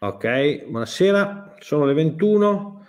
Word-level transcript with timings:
Ok, 0.00 0.64
buonasera, 0.66 1.54
sono 1.60 1.86
le 1.86 1.94
21. 1.94 2.86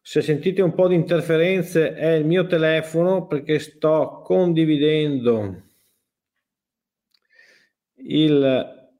Se 0.00 0.22
sentite 0.22 0.62
un 0.62 0.74
po' 0.74 0.88
di 0.88 0.94
interferenze 0.94 1.94
è 1.94 2.12
il 2.12 2.24
mio 2.24 2.46
telefono 2.46 3.26
perché 3.26 3.58
sto 3.58 4.22
condividendo 4.24 5.62
il, 7.96 8.90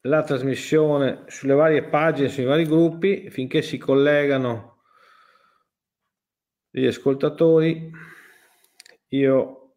la 0.00 0.22
trasmissione 0.22 1.24
sulle 1.26 1.54
varie 1.54 1.84
pagine, 1.84 2.28
sui 2.28 2.44
vari 2.44 2.64
gruppi, 2.64 3.28
finché 3.30 3.60
si 3.60 3.76
collegano 3.76 4.78
gli 6.70 6.86
ascoltatori. 6.86 7.90
Io 9.08 9.74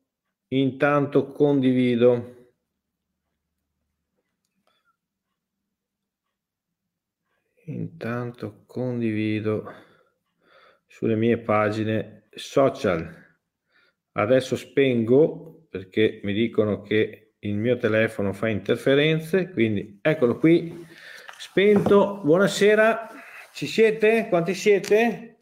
intanto 0.47 1.31
condivido. 1.31 2.38
Intanto 7.69 8.63
condivido 8.65 9.71
sulle 10.87 11.15
mie 11.15 11.37
pagine 11.37 12.23
social. 12.33 13.07
Adesso 14.13 14.55
spengo 14.55 15.67
perché 15.69 16.19
mi 16.23 16.33
dicono 16.33 16.81
che 16.81 17.33
il 17.37 17.55
mio 17.55 17.77
telefono 17.77 18.33
fa 18.33 18.47
interferenze, 18.47 19.51
quindi 19.51 19.99
eccolo 20.01 20.39
qui, 20.39 20.83
spento. 21.37 22.21
Buonasera, 22.23 23.07
ci 23.53 23.67
siete? 23.67 24.25
Quanti 24.29 24.55
siete? 24.55 25.37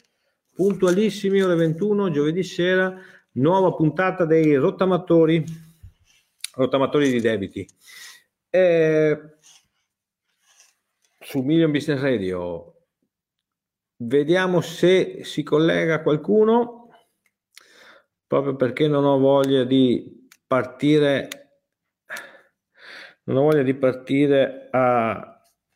Puntualissimi, 0.54 1.40
ore 1.40 1.54
21, 1.54 2.10
giovedì 2.10 2.42
sera, 2.42 2.94
nuova 3.32 3.72
puntata 3.72 4.26
dei 4.26 4.54
rottamatori, 4.56 5.42
rottamatori 6.56 7.10
di 7.10 7.20
debiti. 7.20 7.66
Eh, 8.50 9.37
su 11.28 11.42
Million 11.42 11.70
Business 11.70 12.00
Radio. 12.00 12.86
Vediamo 13.98 14.62
se 14.62 15.24
si 15.24 15.42
collega 15.42 16.00
qualcuno, 16.00 16.88
proprio 18.26 18.56
perché 18.56 18.88
non 18.88 19.04
ho 19.04 19.18
voglia 19.18 19.64
di 19.64 20.26
partire, 20.46 21.28
non 23.24 23.36
ho 23.36 23.42
voglia 23.42 23.62
di 23.62 23.74
partire 23.74 24.68
a, 24.70 25.10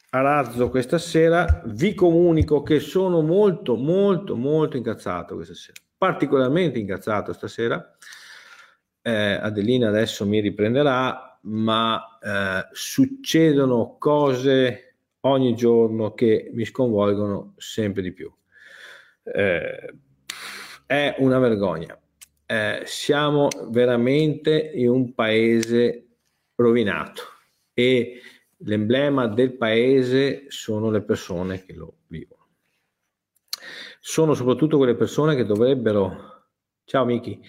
a 0.09 0.21
razzo 0.23 0.71
questa 0.71 0.97
sera. 0.97 1.63
Vi 1.67 1.93
comunico 1.93 2.63
che 2.63 2.81
sono 2.81 3.21
molto, 3.21 3.77
molto, 3.77 4.37
molto 4.37 4.79
incazzato 4.79 5.35
questa 5.35 5.55
sera, 5.55 5.79
particolarmente 5.99 6.79
incazzato 6.79 7.35
stasera. 7.35 7.95
Eh, 9.03 9.35
Adelina 9.35 9.89
adesso 9.89 10.25
mi 10.25 10.41
riprenderà, 10.41 11.39
ma 11.43 12.19
eh, 12.23 12.69
succedono 12.73 13.99
cose 13.99 14.92
ogni 15.23 15.55
giorno 15.55 16.15
che 16.15 16.51
mi 16.53 16.65
sconvolgono 16.65 17.55
sempre 17.57 18.03
di 18.03 18.13
più. 18.13 18.33
Eh, 19.23 19.95
è 20.87 21.15
una 21.19 21.39
vergogna. 21.39 21.99
Eh, 22.47 22.83
siamo 22.85 23.49
veramente 23.69 24.73
in 24.75 24.89
un 24.89 25.15
paese 25.15 26.07
rovinato 26.55 27.23
e 27.73 28.21
l'emblema 28.59 29.27
del 29.27 29.57
paese 29.57 30.45
sono 30.49 30.91
le 30.91 31.03
persone 31.03 31.65
che 31.65 31.73
lo 31.73 31.95
vivono. 32.09 32.49
Sono 34.01 34.35
soprattutto 34.35 34.77
quelle 34.77 34.97
persone 34.97 35.37
che 35.37 35.45
dovrebbero, 35.45 36.49
ciao 36.85 37.05
Miki, 37.05 37.41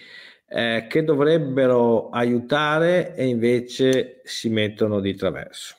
eh, 0.48 0.86
che 0.88 1.02
dovrebbero 1.02 2.10
aiutare 2.10 3.14
e 3.16 3.26
invece 3.26 4.20
si 4.24 4.48
mettono 4.48 5.00
di 5.00 5.14
traverso. 5.14 5.76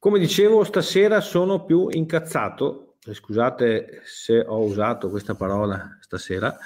Come 0.00 0.20
dicevo, 0.20 0.62
stasera 0.62 1.20
sono 1.20 1.64
più 1.64 1.88
incazzato, 1.90 2.98
eh, 3.04 3.14
scusate 3.14 4.02
se 4.04 4.38
ho 4.46 4.62
usato 4.62 5.10
questa 5.10 5.34
parola 5.34 5.98
stasera, 6.00 6.56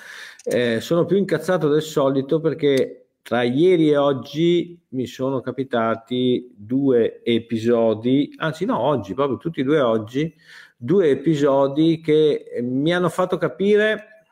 eh, 0.44 0.82
sono 0.82 1.06
più 1.06 1.16
incazzato 1.16 1.70
del 1.70 1.80
solito 1.80 2.40
perché 2.40 3.06
tra 3.22 3.42
ieri 3.42 3.88
e 3.88 3.96
oggi 3.96 4.78
mi 4.90 5.06
sono 5.06 5.40
capitati 5.40 6.52
due 6.54 7.22
episodi, 7.22 8.34
anzi 8.36 8.66
no, 8.66 8.78
oggi, 8.78 9.14
proprio 9.14 9.38
tutti 9.38 9.60
e 9.60 9.64
due 9.64 9.80
oggi, 9.80 10.34
due 10.76 11.08
episodi 11.08 12.02
che 12.02 12.60
mi 12.60 12.92
hanno 12.92 13.08
fatto 13.08 13.38
capire 13.38 14.26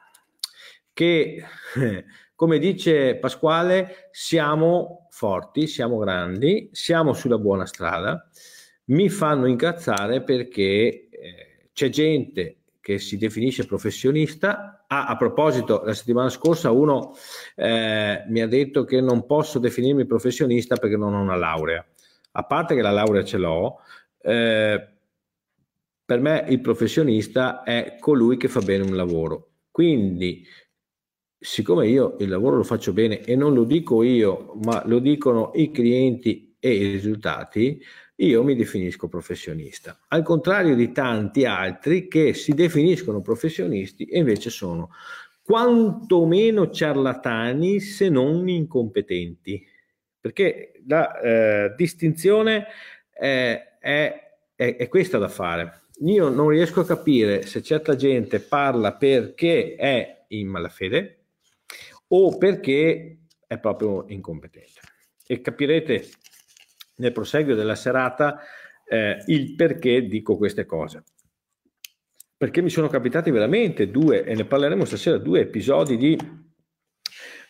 che, 0.92 1.42
come 2.34 2.58
dice 2.58 3.16
Pasquale, 3.16 4.10
siamo 4.10 5.06
forti, 5.08 5.66
siamo 5.66 5.96
grandi, 5.96 6.68
siamo 6.72 7.14
sulla 7.14 7.38
buona 7.38 7.64
strada 7.64 8.28
mi 8.90 9.08
fanno 9.08 9.46
incazzare 9.46 10.22
perché 10.22 11.08
eh, 11.10 11.68
c'è 11.72 11.88
gente 11.88 12.56
che 12.80 12.98
si 12.98 13.16
definisce 13.16 13.66
professionista. 13.66 14.84
Ah, 14.86 15.06
a 15.06 15.16
proposito, 15.16 15.82
la 15.84 15.94
settimana 15.94 16.28
scorsa 16.28 16.70
uno 16.70 17.14
eh, 17.54 18.24
mi 18.28 18.40
ha 18.40 18.46
detto 18.46 18.84
che 18.84 19.00
non 19.00 19.26
posso 19.26 19.58
definirmi 19.58 20.06
professionista 20.06 20.76
perché 20.76 20.96
non 20.96 21.14
ho 21.14 21.20
una 21.20 21.36
laurea. 21.36 21.84
A 22.32 22.44
parte 22.44 22.74
che 22.74 22.82
la 22.82 22.90
laurea 22.90 23.24
ce 23.24 23.38
l'ho, 23.38 23.80
eh, 24.22 24.88
per 26.04 26.20
me 26.20 26.44
il 26.48 26.60
professionista 26.60 27.62
è 27.62 27.96
colui 28.00 28.36
che 28.36 28.48
fa 28.48 28.60
bene 28.60 28.84
un 28.84 28.96
lavoro. 28.96 29.50
Quindi, 29.70 30.44
siccome 31.38 31.86
io 31.86 32.16
il 32.18 32.28
lavoro 32.28 32.56
lo 32.56 32.64
faccio 32.64 32.92
bene 32.92 33.20
e 33.20 33.36
non 33.36 33.54
lo 33.54 33.62
dico 33.62 34.02
io, 34.02 34.54
ma 34.64 34.82
lo 34.86 34.98
dicono 34.98 35.52
i 35.54 35.70
clienti 35.70 36.56
e 36.58 36.74
i 36.74 36.90
risultati, 36.90 37.80
io 38.20 38.42
mi 38.42 38.54
definisco 38.54 39.08
professionista, 39.08 39.98
al 40.08 40.22
contrario 40.22 40.74
di 40.74 40.92
tanti 40.92 41.44
altri 41.46 42.06
che 42.06 42.34
si 42.34 42.52
definiscono 42.52 43.22
professionisti 43.22 44.04
e 44.04 44.18
invece 44.18 44.50
sono 44.50 44.90
quantomeno 45.42 46.70
ciarlatani 46.70 47.80
se 47.80 48.08
non 48.08 48.48
incompetenti, 48.48 49.66
perché 50.20 50.72
la 50.86 51.18
eh, 51.18 51.74
distinzione 51.76 52.66
è, 53.10 53.76
è, 53.78 54.32
è, 54.54 54.76
è 54.76 54.88
questa 54.88 55.18
da 55.18 55.28
fare. 55.28 55.84
Io 56.02 56.28
non 56.28 56.48
riesco 56.48 56.80
a 56.80 56.86
capire 56.86 57.42
se 57.46 57.62
certa 57.62 57.96
gente 57.96 58.40
parla 58.40 58.94
perché 58.94 59.74
è 59.76 60.24
in 60.28 60.46
malafede 60.46 61.24
o 62.08 62.36
perché 62.36 63.18
è 63.46 63.58
proprio 63.58 64.04
incompetente. 64.08 64.80
E 65.26 65.40
capirete 65.40 66.04
nel 67.00 67.12
proseguio 67.12 67.56
della 67.56 67.74
serata 67.74 68.40
eh, 68.86 69.22
il 69.26 69.54
perché 69.54 70.06
dico 70.06 70.36
queste 70.36 70.66
cose. 70.66 71.02
Perché 72.36 72.62
mi 72.62 72.70
sono 72.70 72.88
capitati 72.88 73.30
veramente 73.30 73.90
due, 73.90 74.24
e 74.24 74.34
ne 74.34 74.44
parleremo 74.44 74.84
stasera, 74.84 75.18
due 75.18 75.40
episodi 75.40 75.96
di, 75.96 76.18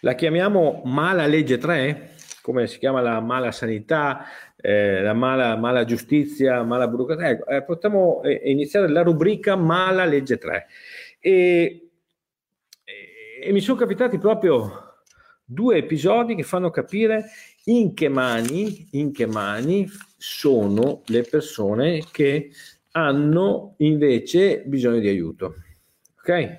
la 0.01 0.15
chiamiamo 0.15 0.83
mala 0.85 1.27
legge 1.27 1.59
3, 1.59 2.15
come 2.43 2.67
si 2.67 2.79
chiama 2.79 3.01
la 3.01 3.21
mala 3.21 3.53
sanità, 3.53 4.25
eh, 4.57 5.03
la 5.03 5.13
mala, 5.13 5.57
mala, 5.57 5.85
giustizia, 5.85 6.63
mala 6.63 6.89
burocrazia. 6.89 7.29
Ecco, 7.29 7.47
eh, 7.47 7.63
potremmo 7.63 8.23
eh, 8.23 8.41
iniziare 8.51 8.89
la 8.89 9.03
rubrica 9.03 9.57
mala 9.57 10.05
legge 10.05 10.39
3. 10.39 10.67
E, 11.21 11.91
e, 12.83 13.41
e 13.43 13.53
mi 13.53 13.61
sono 13.61 13.79
capitati 13.79 14.19
proprio 14.19 14.91
due 15.45 15.79
episodi 15.79 16.35
che 16.37 16.45
fanno 16.45 16.71
capire 16.71 17.25
in 17.65 17.95
che 17.95 18.09
mani, 18.09 18.89
in 18.93 19.13
che 19.13 19.27
mani 19.27 19.89
sono 20.17 21.03
le 21.07 21.23
persone 21.23 22.05
che 22.11 22.51
hanno 22.93 23.75
invece 23.79 24.63
bisogno 24.67 24.99
di 24.99 25.09
aiuto. 25.09 25.55
Ok? 26.19 26.59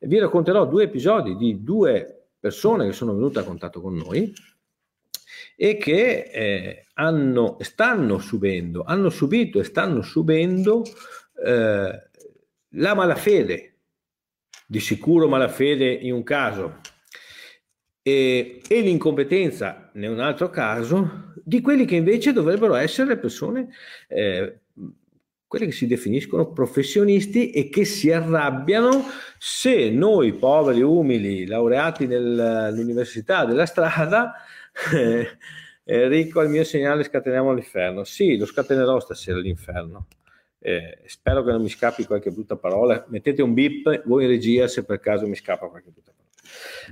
Vi 0.00 0.18
racconterò 0.18 0.66
due 0.66 0.84
episodi 0.84 1.36
di 1.36 1.62
due 1.62 2.26
persone 2.38 2.86
che 2.86 2.92
sono 2.92 3.14
venute 3.14 3.38
a 3.38 3.44
contatto 3.44 3.80
con 3.80 3.94
noi 3.94 4.32
e 5.56 5.76
che 5.76 6.30
eh, 6.32 6.86
hanno, 6.94 7.56
stanno 7.60 8.18
subendo, 8.18 8.82
hanno 8.84 9.10
subito 9.10 9.60
e 9.60 9.64
stanno 9.64 10.02
subendo 10.02 10.82
eh, 11.44 12.10
la 12.68 12.94
malafede, 12.94 13.76
di 14.66 14.80
sicuro 14.80 15.28
malafede 15.28 15.86
in 15.86 16.14
un 16.14 16.22
caso, 16.22 16.80
e, 18.02 18.60
e, 18.66 18.80
l'incompetenza 18.80 19.90
in 19.94 20.08
un 20.08 20.20
altro 20.20 20.50
caso 20.50 21.32
di 21.44 21.60
quelli 21.60 21.84
che 21.84 21.96
invece 21.96 22.32
dovrebbero 22.32 22.74
essere 22.74 23.16
persone, 23.16 23.68
eh, 24.08 24.60
quelle 25.46 25.66
che 25.66 25.72
si 25.72 25.86
definiscono 25.86 26.50
professionisti 26.50 27.50
e 27.50 27.68
che 27.68 27.84
si 27.84 28.10
arrabbiano 28.10 29.04
se 29.38 29.90
noi 29.90 30.32
poveri, 30.32 30.80
umili, 30.82 31.46
laureati 31.46 32.06
nell'università 32.06 33.44
della 33.44 33.66
strada, 33.66 34.34
eh, 34.94 35.28
Enrico 35.84 36.40
al 36.40 36.48
mio 36.48 36.64
segnale 36.64 37.02
scateniamo 37.02 37.52
l'inferno. 37.52 38.04
Sì, 38.04 38.36
lo 38.36 38.46
scatenerò 38.46 39.00
stasera 39.00 39.38
l'inferno. 39.38 40.06
Eh, 40.58 41.00
spero 41.06 41.42
che 41.42 41.50
non 41.50 41.60
mi 41.60 41.68
scappi 41.68 42.04
qualche 42.04 42.30
brutta 42.30 42.56
parola. 42.56 43.04
Mettete 43.08 43.42
un 43.42 43.52
bip 43.52 44.02
voi 44.06 44.24
in 44.24 44.30
regia 44.30 44.68
se 44.68 44.84
per 44.84 45.00
caso 45.00 45.26
mi 45.26 45.34
scappa 45.34 45.66
qualche 45.66 45.90
brutta 45.90 46.12
parola. 46.12 46.21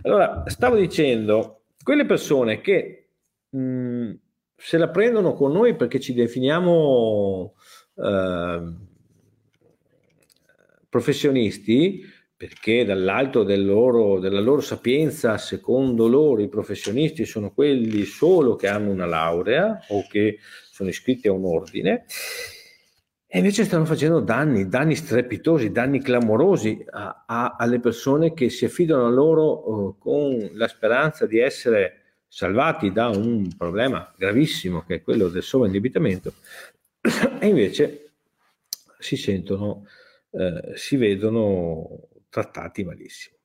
Allora, 0.02 0.44
stavo 0.46 0.76
dicendo, 0.76 1.62
quelle 1.82 2.06
persone 2.06 2.60
che 2.60 3.08
mh, 3.50 4.12
se 4.56 4.76
la 4.76 4.88
prendono 4.88 5.32
con 5.32 5.52
noi 5.52 5.74
perché 5.74 5.98
ci 6.00 6.12
definiamo 6.12 7.54
eh, 7.96 8.74
professionisti, 10.88 12.04
perché 12.36 12.84
dall'alto 12.84 13.42
del 13.42 13.64
loro, 13.64 14.18
della 14.18 14.40
loro 14.40 14.60
sapienza, 14.60 15.38
secondo 15.38 16.08
loro, 16.08 16.40
i 16.42 16.48
professionisti 16.48 17.24
sono 17.24 17.52
quelli 17.52 18.04
solo 18.04 18.56
che 18.56 18.66
hanno 18.66 18.90
una 18.90 19.06
laurea 19.06 19.80
o 19.88 20.06
che 20.08 20.38
sono 20.70 20.88
iscritti 20.88 21.28
a 21.28 21.32
un 21.32 21.44
ordine, 21.44 22.06
e 23.32 23.38
invece 23.38 23.62
stanno 23.62 23.84
facendo 23.84 24.18
danni, 24.18 24.66
danni 24.68 24.96
strepitosi, 24.96 25.70
danni 25.70 26.02
clamorosi 26.02 26.84
a, 26.90 27.22
a, 27.28 27.54
alle 27.56 27.78
persone 27.78 28.34
che 28.34 28.50
si 28.50 28.64
affidano 28.64 29.06
a 29.06 29.10
loro 29.10 29.70
uh, 29.70 29.98
con 29.98 30.50
la 30.54 30.66
speranza 30.66 31.26
di 31.26 31.38
essere 31.38 32.24
salvati 32.26 32.90
da 32.90 33.06
un 33.06 33.48
problema 33.56 34.12
gravissimo 34.16 34.82
che 34.84 34.96
è 34.96 35.02
quello 35.02 35.28
del 35.28 35.44
sovraindebitamento 35.44 36.32
e 37.38 37.46
invece 37.46 38.10
si 38.98 39.16
sentono, 39.16 39.86
eh, 40.32 40.72
si 40.74 40.96
vedono 40.96 42.08
trattati 42.28 42.82
malissimo. 42.82 43.36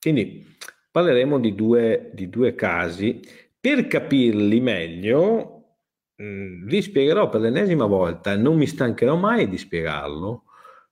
Quindi 0.00 0.56
parleremo 0.90 1.38
di 1.38 1.54
due, 1.54 2.10
di 2.12 2.28
due 2.28 2.56
casi. 2.56 3.20
Per 3.60 3.86
capirli 3.86 4.60
meglio, 4.60 5.51
mm, 6.22 6.66
vi 6.66 6.82
spiegherò 6.82 7.28
per 7.28 7.40
l'ennesima 7.40 7.86
volta, 7.86 8.36
non 8.36 8.56
mi 8.56 8.66
stancherò 8.66 9.16
mai 9.16 9.48
di 9.48 9.58
spiegarlo, 9.58 10.44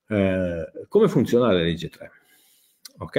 eh, 0.07 0.71
come 0.87 1.07
funziona 1.07 1.51
la 1.51 1.59
legge 1.59 1.89
3. 1.89 2.11
Ok? 2.97 3.15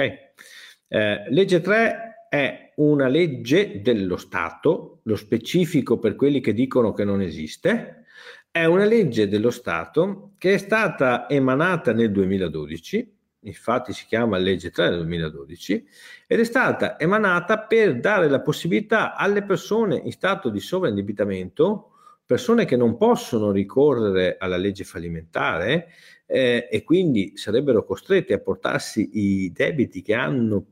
Eh, 0.87 1.25
legge 1.29 1.61
3 1.61 2.27
è 2.29 2.73
una 2.77 3.07
legge 3.07 3.81
dello 3.81 4.17
Stato, 4.17 4.99
lo 5.03 5.15
specifico 5.15 5.99
per 5.99 6.15
quelli 6.15 6.39
che 6.39 6.53
dicono 6.53 6.93
che 6.93 7.03
non 7.03 7.21
esiste, 7.21 8.05
è 8.51 8.65
una 8.65 8.85
legge 8.85 9.27
dello 9.27 9.51
Stato 9.51 10.33
che 10.37 10.53
è 10.53 10.57
stata 10.57 11.27
emanata 11.29 11.93
nel 11.93 12.11
2012 12.11 13.13
infatti 13.43 13.93
si 13.93 14.05
chiama 14.05 14.37
legge 14.37 14.71
3 14.71 14.89
del 14.89 15.05
2012, 15.05 15.87
ed 16.27 16.39
è 16.39 16.43
stata 16.43 16.99
emanata 16.99 17.59
per 17.59 17.99
dare 17.99 18.29
la 18.29 18.41
possibilità 18.41 19.15
alle 19.15 19.43
persone 19.43 19.97
in 19.97 20.11
stato 20.11 20.49
di 20.49 20.59
sovraindebitamento, 20.59 21.92
persone 22.25 22.65
che 22.65 22.75
non 22.75 22.97
possono 22.97 23.51
ricorrere 23.51 24.37
alla 24.39 24.57
legge 24.57 24.83
fallimentare 24.83 25.89
eh, 26.25 26.67
e 26.71 26.83
quindi 26.83 27.35
sarebbero 27.35 27.83
costrette 27.83 28.33
a 28.33 28.39
portarsi 28.39 29.09
i 29.13 29.51
debiti 29.51 30.01
che 30.01 30.13
hanno 30.13 30.65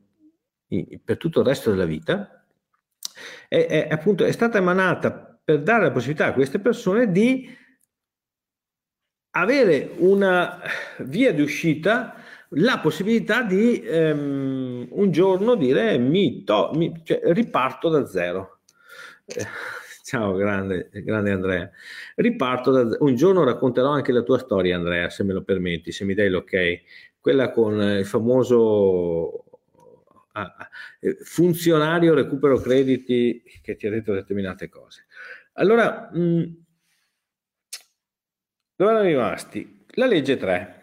per 1.03 1.17
tutto 1.17 1.41
il 1.41 1.45
resto 1.45 1.69
della 1.69 1.85
vita, 1.85 2.45
è, 3.47 3.65
è, 3.65 3.87
appunto, 3.91 4.23
è 4.23 4.31
stata 4.31 4.57
emanata 4.57 5.39
per 5.43 5.61
dare 5.61 5.83
la 5.83 5.91
possibilità 5.91 6.27
a 6.27 6.33
queste 6.33 6.59
persone 6.59 7.11
di 7.11 7.57
avere 9.31 9.91
una 9.97 10.61
via 10.99 11.33
di 11.33 11.41
uscita 11.41 12.15
la 12.55 12.79
possibilità 12.79 13.43
di 13.43 13.81
ehm, 13.81 14.87
un 14.91 15.11
giorno 15.11 15.55
dire 15.55 15.97
mi, 15.97 16.43
to- 16.43 16.71
mi 16.73 17.01
cioè, 17.03 17.21
riparto 17.23 17.89
da 17.89 18.05
zero. 18.05 18.59
Eh, 19.25 19.45
ciao, 20.11 20.33
grande, 20.33 20.89
grande 20.91 21.31
Andrea. 21.31 21.71
Riparto 22.15 22.71
da. 22.71 22.97
Un 22.99 23.15
giorno 23.15 23.45
racconterò 23.45 23.89
anche 23.89 24.11
la 24.11 24.23
tua 24.23 24.39
storia, 24.39 24.75
Andrea, 24.75 25.09
se 25.09 25.23
me 25.23 25.31
lo 25.31 25.41
permetti, 25.41 25.93
se 25.93 26.03
mi 26.03 26.13
dai 26.13 26.29
l'ok. 26.29 26.81
Quella 27.19 27.51
con 27.51 27.79
il 27.79 28.05
famoso 28.05 29.45
ah, 30.33 30.69
eh, 30.99 31.15
funzionario 31.23 32.13
recupero 32.13 32.59
crediti 32.59 33.41
che 33.61 33.75
ti 33.77 33.87
ha 33.87 33.89
detto 33.89 34.13
determinate 34.13 34.67
cose. 34.67 35.05
Allora, 35.53 36.11
mm, 36.13 36.43
dove 38.75 38.91
erano 38.91 39.05
rimasti? 39.05 39.85
La 39.91 40.07
legge 40.07 40.35
3 40.35 40.79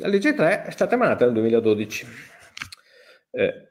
la 0.00 0.06
legge 0.06 0.32
3 0.32 0.66
è 0.66 0.70
stata 0.70 0.94
emanata 0.94 1.24
nel 1.24 1.34
2012. 1.34 2.06
Eh, 3.32 3.67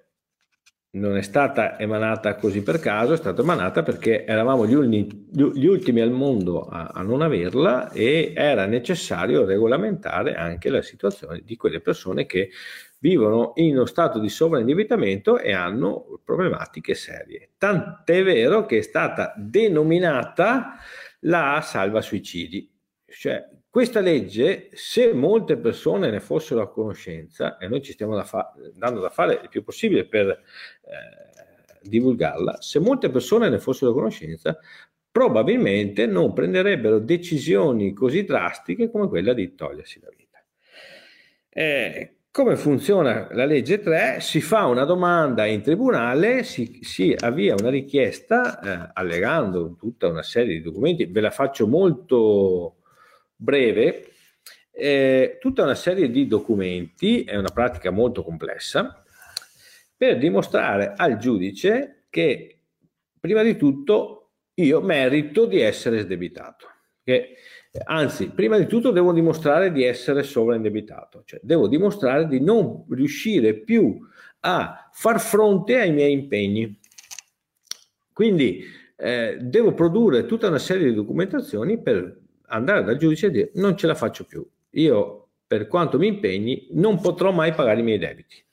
non 0.98 1.18
è 1.18 1.22
stata 1.22 1.80
emanata 1.80 2.36
così 2.36 2.62
per 2.62 2.80
caso, 2.80 3.14
è 3.14 3.18
stata 3.18 3.42
emanata 3.42 3.84
perché 3.84 4.26
eravamo 4.26 4.66
gli, 4.66 4.74
uni, 4.74 5.28
gli 5.32 5.66
ultimi 5.66 6.02
al 6.02 6.12
mondo 6.12 6.62
a, 6.64 6.92
a, 6.94 7.02
non 7.02 7.22
averla 7.22 7.92
e 7.92 8.34
era 8.36 8.66
necessario 8.66 9.46
regolamentare 9.46 10.36
anche 10.36 10.70
la 10.70 10.82
situazione 10.82 11.42
di 11.44 11.56
quelle 11.56 11.80
persone 11.80 12.26
che 12.26 12.50
vivono 13.00 13.54
in 13.56 13.76
uno 13.76 13.86
stato 13.86 14.20
di 14.20 14.30
sovraindebitamento 14.30 15.38
e 15.38 15.54
hanno 15.54 16.20
problematiche 16.24 16.96
serie. 16.96 17.52
Tant'è 17.58 18.24
vero 18.24 18.66
che 18.66 18.80
è 18.80 18.82
stata 18.82 19.34
denominata 19.38 20.76
la 21.22 21.62
salva 21.64 22.02
suicidi, 22.02 22.70
cioè 23.06 23.46
questa 23.70 24.00
legge, 24.00 24.70
se 24.74 25.14
molte 25.14 25.58
persone 25.58 26.10
ne 26.10 26.20
fossero 26.20 26.62
a 26.62 26.70
conoscenza, 26.70 27.58
e 27.58 27.68
noi 27.68 27.82
ci 27.82 27.92
stiamo 27.92 28.16
da 28.16 28.24
fa- 28.24 28.54
dando 28.74 29.02
da 29.02 29.10
fare 29.10 29.40
il 29.44 29.50
più 29.50 29.64
possibile 29.64 30.06
per 30.06 30.30
eh, 30.30 30.40
divulgarla, 31.82 32.62
se 32.62 32.80
molte 32.80 33.10
persone 33.10 33.50
ne 33.50 33.60
fossero 33.60 33.92
a 33.92 33.94
conoscenza, 33.94 34.58
probabilmente 35.12 36.06
non 36.06 36.34
prenderebbero 36.34 37.00
decisioni 37.00 37.94
così 37.94 38.24
drastiche 38.24 38.90
come 38.90 39.08
quella 39.08 39.34
di 39.34 39.56
togliersi 39.56 40.00
la 40.00 40.10
vita. 40.16 40.44
Eh, 41.50 42.18
come 42.38 42.56
funziona 42.56 43.28
la 43.32 43.46
legge 43.46 43.80
3? 43.80 44.18
Si 44.20 44.42
fa 44.42 44.68
una 44.68 44.84
domanda 44.84 45.48
in 45.48 45.64
tribunale, 45.64 46.44
si, 46.44 46.82
si 46.84 47.16
avvia 47.18 47.56
una 47.58 47.72
richiesta 47.72 48.60
eh, 48.60 48.92
allegando 48.94 49.76
tutta 49.76 50.08
una 50.08 50.22
serie 50.22 50.54
di 50.54 50.62
documenti, 50.62 51.06
ve 51.06 51.22
la 51.22 51.32
faccio 51.32 51.66
molto 51.66 52.77
breve 53.38 54.12
eh, 54.72 55.38
tutta 55.40 55.64
una 55.64 55.76
serie 55.76 56.12
di 56.12 56.28
documenti, 56.28 57.24
è 57.24 57.36
una 57.36 57.50
pratica 57.50 57.90
molto 57.90 58.24
complessa, 58.24 59.04
per 59.96 60.18
dimostrare 60.20 60.94
al 60.96 61.18
giudice 61.18 62.06
che 62.10 62.60
prima 63.20 63.42
di 63.42 63.58
tutto 63.58 64.34
io 64.56 64.82
merito 64.82 65.46
di 65.46 65.60
essere 65.60 66.02
sdebitato. 66.02 66.68
Che, 67.04 67.38
anzi, 67.86 68.30
prima 68.30 68.58
di 68.58 68.68
tutto 68.68 68.92
devo 68.92 69.14
dimostrare 69.14 69.72
di 69.72 69.84
essere 69.84 70.24
sovraindebitato, 70.24 71.24
cioè 71.26 71.40
devo 71.42 71.68
dimostrare 71.68 72.28
di 72.28 72.40
non 72.40 72.86
riuscire 72.90 73.56
più 73.56 73.98
a 74.42 74.90
far 74.92 75.20
fronte 75.20 75.80
ai 75.80 75.92
miei 75.92 76.12
impegni. 76.12 76.80
Quindi 78.14 78.64
eh, 78.96 79.38
devo 79.40 79.74
produrre 79.74 80.26
tutta 80.26 80.48
una 80.48 80.60
serie 80.60 80.90
di 80.90 80.94
documentazioni 80.94 81.82
per 81.82 82.26
andare 82.48 82.84
dal 82.84 82.98
giudice 82.98 83.28
e 83.28 83.32
dire 83.32 83.52
non 83.56 83.78
ce 83.78 83.88
la 83.88 83.96
faccio 83.96 84.26
più, 84.26 84.46
io 84.72 85.30
per 85.48 85.68
quanto 85.68 85.98
mi 85.98 86.08
impegni 86.08 86.68
non 86.72 87.00
potrò 87.00 87.32
mai 87.32 87.54
pagare 87.54 87.80
i 87.80 87.84
miei 87.84 87.98
debiti. 87.98 88.44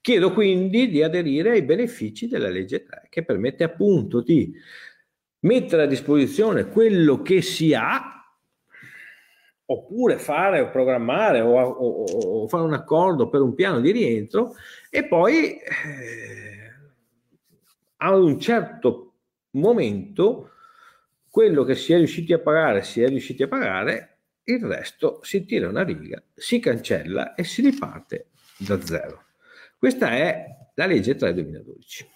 Chiedo 0.00 0.32
quindi 0.32 0.88
di 0.88 1.02
aderire 1.02 1.50
ai 1.50 1.62
benefici 1.62 2.28
della 2.28 2.48
legge 2.48 2.84
3 2.84 3.06
che 3.08 3.24
permette 3.24 3.64
appunto 3.64 4.20
di 4.20 4.52
mettere 5.40 5.82
a 5.82 5.86
disposizione 5.86 6.68
quello 6.68 7.22
che 7.22 7.42
si 7.42 7.74
ha 7.74 8.12
oppure 9.68 10.18
fare 10.18 10.60
o 10.60 10.70
programmare 10.70 11.40
o, 11.40 11.60
o, 11.60 12.04
o, 12.04 12.48
fare 12.48 12.62
un 12.62 12.72
accordo 12.72 13.28
per 13.28 13.40
un 13.40 13.54
piano 13.54 13.80
di 13.80 13.90
rientro 13.90 14.54
e 14.90 15.06
poi 15.06 15.58
eh, 15.58 16.70
a 17.96 18.14
un 18.14 18.38
certo 18.38 19.14
momento 19.50 20.50
quello 21.36 21.64
che 21.64 21.74
si 21.74 21.92
è 21.92 21.98
riusciti 21.98 22.32
a 22.32 22.38
pagare 22.38 22.82
si 22.82 23.02
è 23.02 23.08
riusciti 23.08 23.42
a 23.42 23.46
pagare 23.46 24.20
il 24.44 24.64
resto 24.64 25.20
si 25.22 25.44
tira 25.44 25.68
una 25.68 25.84
riga 25.84 26.22
si 26.34 26.58
cancella 26.60 27.34
e 27.34 27.44
si 27.44 27.60
riparte 27.60 28.28
da 28.56 28.80
zero 28.80 29.26
questa 29.76 30.12
è 30.12 30.46
la 30.76 30.86
legge 30.86 31.14
3 31.14 31.34
2012 31.34 32.08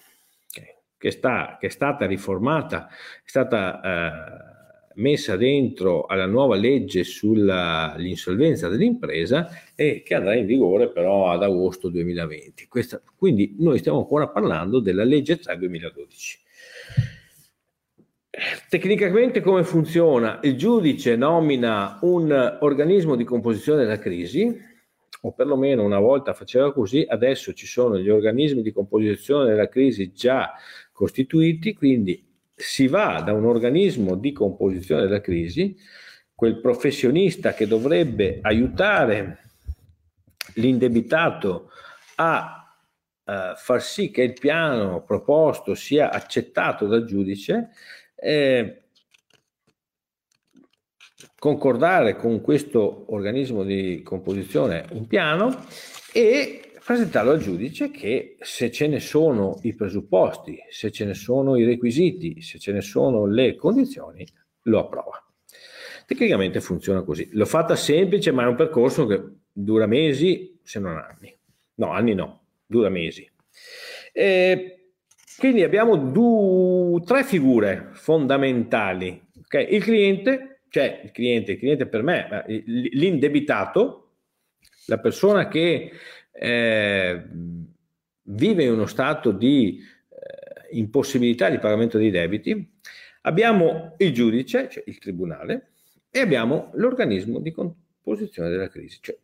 okay, 0.49 0.75
che, 0.97 1.11
sta, 1.11 1.59
che, 1.61 1.67
è 1.67 1.69
stata 1.69 2.07
riformata 2.07 2.89
è 2.89 3.29
stata 3.29 3.81
eh, 3.83 4.93
messa 5.03 5.37
dentro 5.37 6.07
alla 6.07 6.25
nuova 6.25 6.57
legge 6.57 7.05
sull'insolvenza 7.05 8.69
dell'impresa 8.69 9.51
e 9.75 10.01
che 10.03 10.15
andrà 10.15 10.35
in 10.35 10.47
vigore 10.47 10.91
però 10.91 11.31
ad 11.31 11.43
agosto 11.43 11.91
2020. 11.91 12.67
Questa, 12.69 13.03
quindi 13.17 13.55
noi 13.59 13.79
stiamo 13.79 13.99
ancora 13.99 14.29
parlando 14.29 14.81
della 14.81 15.05
legge 15.05 15.39
3 15.39 15.57
2012. 15.57 16.49
Tecnicamente 18.69 19.41
come 19.41 19.65
funziona? 19.65 20.39
Il 20.43 20.57
giudice 20.57 21.17
nomina 21.17 21.99
un 22.03 22.59
organismo 22.61 23.17
di 23.17 23.25
composizione 23.25 23.83
della 23.83 23.99
crisi, 23.99 24.57
o 25.23 25.33
perlomeno 25.33 25.83
una 25.83 25.99
volta 25.99 26.33
faceva 26.33 26.73
così, 26.73 27.05
adesso 27.09 27.53
ci 27.53 27.67
sono 27.67 27.99
gli 27.99 28.09
organismi 28.09 28.63
di 28.63 28.73
composizione 28.73 29.49
della 29.49 29.69
crisi 29.69 30.13
già 30.13 30.53
costituiti, 30.93 31.75
quindi 31.75 32.25
si 32.55 32.87
va 32.87 33.21
da 33.21 33.33
un 33.33 33.47
organismo 33.47 34.15
di 34.15 34.31
composizione 34.31 35.03
della 35.03 35.21
crisi, 35.21 35.77
quel 36.33 36.61
professionista 36.61 37.53
che 37.53 37.67
dovrebbe 37.67 38.39
aiutare 38.43 39.39
l'indebitato 40.55 41.71
a 42.15 42.77
uh, 43.25 43.33
far 43.57 43.83
sì 43.83 44.11
che 44.11 44.23
il 44.23 44.35
piano 44.35 45.03
proposto 45.03 45.75
sia 45.75 46.11
accettato 46.11 46.87
dal 46.87 47.05
giudice, 47.05 47.71
eh, 48.21 48.83
concordare 51.39 52.17
con 52.17 52.41
questo 52.41 53.07
organismo 53.15 53.65
di 53.65 54.03
composizione 54.03 54.85
un 54.93 55.07
piano 55.07 55.65
e 56.13 56.73
presentarlo 56.85 57.31
al 57.31 57.39
giudice 57.39 57.91
che 57.91 58.37
se 58.41 58.71
ce 58.71 58.87
ne 58.89 59.01
sono 59.01 59.59
i 59.63 59.75
presupposti, 59.75 60.59
se 60.69 60.91
ce 60.91 61.05
ne 61.05 61.15
sono 61.15 61.57
i 61.57 61.65
requisiti, 61.65 62.43
se 62.43 62.59
ce 62.59 62.73
ne 62.73 62.81
sono 62.81 63.27
le 63.27 63.55
condizioni, 63.55 64.27
lo 64.65 64.81
approva. 64.81 65.25
Tecnicamente 66.07 66.61
funziona 66.61 67.03
così. 67.03 67.29
L'ho 67.33 67.47
fatta 67.47 67.77
semplice, 67.77 68.33
ma 68.33 68.43
è 68.43 68.47
un 68.47 68.57
percorso 68.57 69.07
che 69.07 69.23
dura 69.53 69.87
mesi, 69.87 70.59
se 70.63 70.81
non 70.81 70.97
anni. 70.97 71.35
No, 71.75 71.93
anni 71.93 72.15
no, 72.15 72.43
dura 72.67 72.89
mesi. 72.89 73.31
E 74.13 74.80
quindi 75.41 75.63
abbiamo 75.63 75.97
due, 75.97 77.01
tre 77.01 77.25
figure 77.25 77.89
fondamentali. 77.93 79.29
Okay? 79.45 79.75
Il 79.75 79.83
cliente, 79.83 80.61
cioè 80.69 81.01
il 81.03 81.13
cliente, 81.13 81.53
il 81.53 81.59
cliente 81.59 81.87
per 81.87 82.03
me, 82.03 82.45
l'indebitato, 82.67 84.17
la 84.85 84.99
persona 84.99 85.49
che 85.49 85.93
eh, 86.31 87.25
vive 88.25 88.65
in 88.65 88.71
uno 88.71 88.85
stato 88.85 89.33
di 89.33 89.81
eh, 89.81 90.77
impossibilità 90.77 91.49
di 91.49 91.59
pagamento 91.59 91.97
dei 91.97 92.11
debiti, 92.11 92.73
abbiamo 93.23 93.95
il 93.97 94.13
giudice, 94.13 94.69
cioè 94.69 94.83
il 94.87 94.99
tribunale, 94.99 95.71
e 96.11 96.21
abbiamo 96.21 96.71
l'organismo 96.75 97.39
di 97.39 97.51
composizione 97.51 98.51
della 98.51 98.69
crisi, 98.69 98.99
cioè 99.01 99.17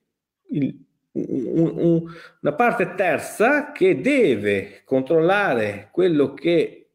il, 0.53 0.75
una 1.19 2.53
parte 2.55 2.95
terza 2.95 3.73
che 3.73 4.01
deve 4.01 4.83
controllare 4.85 5.89
quello 5.93 6.35
che 6.35 6.91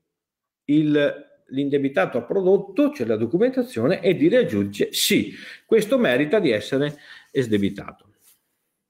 il, 0.65 1.29
l'indebitato 1.47 2.17
ha 2.17 2.23
prodotto, 2.23 2.91
cioè 2.91 3.07
la 3.07 3.15
documentazione, 3.15 4.01
e 4.01 4.15
dire 4.15 4.37
al 4.37 4.45
giudice 4.45 4.89
sì, 4.91 5.33
questo 5.65 5.97
merita 5.97 6.39
di 6.39 6.51
essere 6.51 6.97
esdebitato 7.31 8.09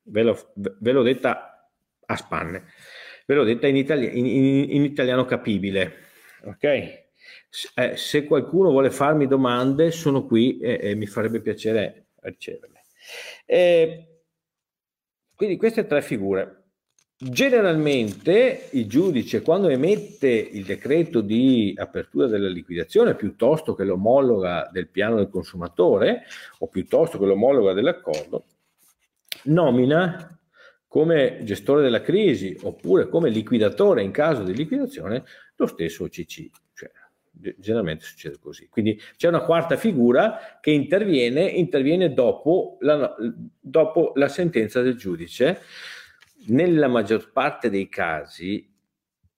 ve, 0.03 0.23
l'ho, 0.23 0.51
ve 0.55 0.91
l'ho 0.91 1.03
detta 1.03 1.69
a 2.05 2.15
spanne, 2.15 2.65
ve 3.25 3.35
l'ho 3.35 3.43
detta 3.43 3.67
in, 3.67 3.75
itali- 3.75 4.17
in, 4.17 4.25
in, 4.25 4.71
in 4.71 4.83
italiano 4.83 5.25
capibile, 5.25 5.95
ok? 6.43 6.63
Eh, 6.63 7.95
se 7.95 8.23
qualcuno 8.25 8.69
vuole 8.69 8.89
farmi 8.89 9.27
domande, 9.27 9.91
sono 9.91 10.25
qui 10.25 10.59
e, 10.59 10.79
e 10.81 10.95
mi 10.95 11.05
farebbe 11.05 11.41
piacere 11.41 12.07
riceverle. 12.21 12.81
Eh, 13.45 14.05
quindi 15.41 15.57
queste 15.57 15.88
tre 15.88 16.03
figure. 16.03 16.65
Generalmente 17.17 18.67
il 18.74 18.86
giudice 18.86 19.41
quando 19.41 19.69
emette 19.69 20.27
il 20.29 20.63
decreto 20.63 21.21
di 21.21 21.74
apertura 21.75 22.27
della 22.27 22.48
liquidazione 22.48 23.15
piuttosto 23.15 23.74
che 23.74 23.83
l'omologa 23.83 24.69
del 24.71 24.88
piano 24.89 25.15
del 25.15 25.29
consumatore 25.29 26.25
o 26.60 26.67
piuttosto 26.67 27.17
che 27.17 27.25
l'omologa 27.25 27.74
dell'accordo, 27.74 28.45
nomina 29.45 30.39
come 30.86 31.39
gestore 31.41 31.81
della 31.81 32.01
crisi 32.01 32.55
oppure 32.62 33.10
come 33.10 33.31
liquidatore 33.31 34.03
in 34.03 34.12
caso 34.12 34.43
di 34.43 34.53
liquidazione 34.53 35.24
lo 35.55 35.65
stesso 35.65 36.03
OCC. 36.03 36.51
Generalmente 37.31 38.03
succede 38.03 38.38
così. 38.39 38.67
Quindi 38.67 39.00
c'è 39.17 39.27
una 39.27 39.41
quarta 39.41 39.77
figura 39.77 40.59
che 40.59 40.71
interviene, 40.71 41.45
interviene 41.45 42.13
dopo, 42.13 42.77
la, 42.81 43.15
dopo 43.59 44.11
la 44.15 44.27
sentenza 44.27 44.81
del 44.81 44.95
giudice. 44.95 45.61
Nella 46.47 46.88
maggior 46.88 47.31
parte 47.31 47.69
dei 47.69 47.88
casi 47.88 48.67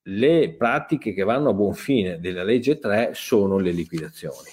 le 0.08 0.54
pratiche 0.54 1.14
che 1.14 1.22
vanno 1.22 1.50
a 1.50 1.54
buon 1.54 1.74
fine 1.74 2.18
della 2.18 2.42
legge 2.42 2.78
3 2.78 3.12
sono 3.14 3.58
le 3.58 3.70
liquidazioni. 3.70 4.50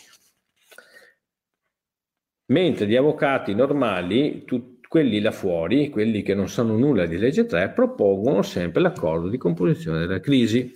Mentre 2.47 2.85
gli 2.85 2.95
avvocati 2.95 3.53
normali, 3.53 4.43
tu, 4.45 4.79
quelli 4.87 5.21
là 5.21 5.31
fuori, 5.31 5.89
quelli 5.89 6.21
che 6.21 6.35
non 6.35 6.49
sanno 6.49 6.77
nulla 6.77 7.05
di 7.05 7.17
legge 7.17 7.45
3, 7.45 7.69
propongono 7.69 8.41
sempre 8.41 8.81
l'accordo 8.81 9.29
di 9.29 9.37
composizione 9.37 9.99
della 9.99 10.19
crisi 10.19 10.73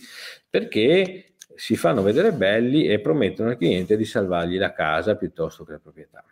perché 0.50 1.35
si 1.56 1.76
fanno 1.76 2.02
vedere 2.02 2.32
belli 2.32 2.88
e 2.88 3.00
promettono 3.00 3.50
al 3.50 3.58
cliente 3.58 3.98
di 3.98 4.06
salvargli 4.06 4.58
la 4.58 4.74
casa 4.74 5.16
piuttosto 5.16 5.64
che 5.64 5.74
la 5.74 5.80
proprietà. 5.80 6.24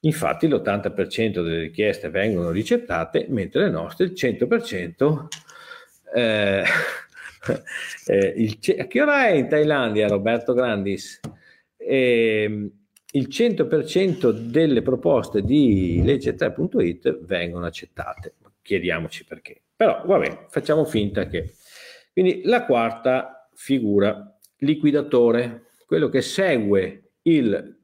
Infatti 0.00 0.48
l'80% 0.48 1.42
delle 1.42 1.60
richieste 1.60 2.08
vengono 2.08 2.50
ricettate, 2.50 3.26
mentre 3.28 3.64
le 3.64 3.70
nostre 3.70 4.06
il 4.06 4.12
100% 4.12 5.26
eh, 6.14 6.64
eh, 8.06 8.34
il, 8.36 8.58
a 8.78 8.86
che 8.86 9.00
ora 9.00 9.26
è 9.26 9.32
in 9.32 9.48
Thailandia 9.48 10.08
Roberto 10.08 10.54
Grandis? 10.54 11.20
Eh, 11.76 12.70
il 13.12 13.28
100% 13.28 14.30
delle 14.30 14.82
proposte 14.82 15.42
di 15.42 16.00
legge 16.04 16.34
3.it 16.34 17.24
vengono 17.24 17.66
accettate. 17.66 18.34
Chiediamoci 18.62 19.24
perché. 19.24 19.60
Però 19.74 20.02
vabbè, 20.04 20.46
facciamo 20.48 20.84
finta 20.84 21.26
che. 21.26 21.54
Quindi 22.12 22.42
la 22.44 22.64
quarta 22.64 23.39
figura, 23.60 24.38
liquidatore, 24.60 25.66
quello 25.84 26.08
che 26.08 26.22
segue 26.22 27.10
il, 27.22 27.78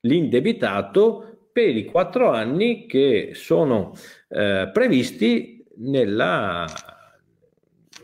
l'indebitato 0.00 1.48
per 1.52 1.76
i 1.76 1.86
quattro 1.86 2.30
anni 2.30 2.86
che 2.86 3.32
sono 3.34 3.96
eh, 4.28 4.70
previsti 4.72 5.66
nella, 5.78 6.64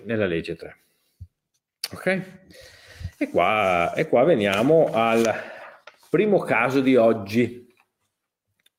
nella 0.02 0.26
legge 0.26 0.56
3. 0.56 0.78
Ok? 1.92 2.22
E 3.16 3.30
qua, 3.30 3.94
e 3.94 4.08
qua 4.08 4.24
veniamo 4.24 4.90
al 4.92 5.22
Primo 6.10 6.38
caso 6.40 6.80
di 6.80 6.96
oggi. 6.96 7.72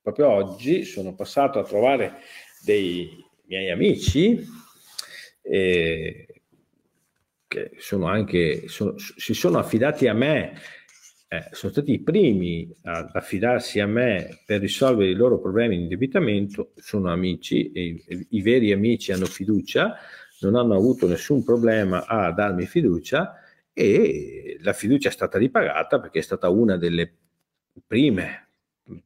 Proprio 0.02 0.30
oggi 0.30 0.84
sono 0.84 1.14
passato 1.16 1.60
a 1.60 1.64
trovare 1.64 2.22
dei 2.66 3.24
miei 3.46 3.70
amici 3.70 4.46
eh, 5.44 6.29
che 7.50 7.72
sono 7.80 8.06
anche, 8.06 8.68
sono, 8.68 8.94
si 8.98 9.34
sono 9.34 9.58
affidati 9.58 10.08
a 10.08 10.14
me, 10.14 10.54
eh, 11.28 11.50
sono 11.52 11.72
stati 11.72 11.94
i 11.94 12.00
primi 12.00 12.72
ad 12.84 13.10
affidarsi 13.12 13.80
a 13.80 13.88
me 13.88 14.42
per 14.46 14.62
risolvere 14.62 15.10
i 15.10 15.16
loro 15.16 15.40
problemi 15.40 15.76
di 15.76 15.82
indebitamento, 15.84 16.72
sono 16.76 17.12
amici 17.12 17.72
e 17.72 17.82
i, 17.82 18.28
i 18.30 18.42
veri 18.42 18.72
amici 18.72 19.12
hanno 19.12 19.26
fiducia, 19.26 19.96
non 20.42 20.56
hanno 20.56 20.76
avuto 20.76 21.08
nessun 21.08 21.44
problema 21.44 22.06
a 22.06 22.32
darmi 22.32 22.66
fiducia 22.66 23.34
e 23.74 24.58
la 24.62 24.74
fiducia 24.74 25.10
è 25.10 25.12
stata 25.12 25.38
ripagata 25.38 26.00
perché 26.00 26.20
è 26.20 26.24
stata 26.24 26.50
una 26.50 26.78
delle 26.78 27.12
prime 27.86 28.48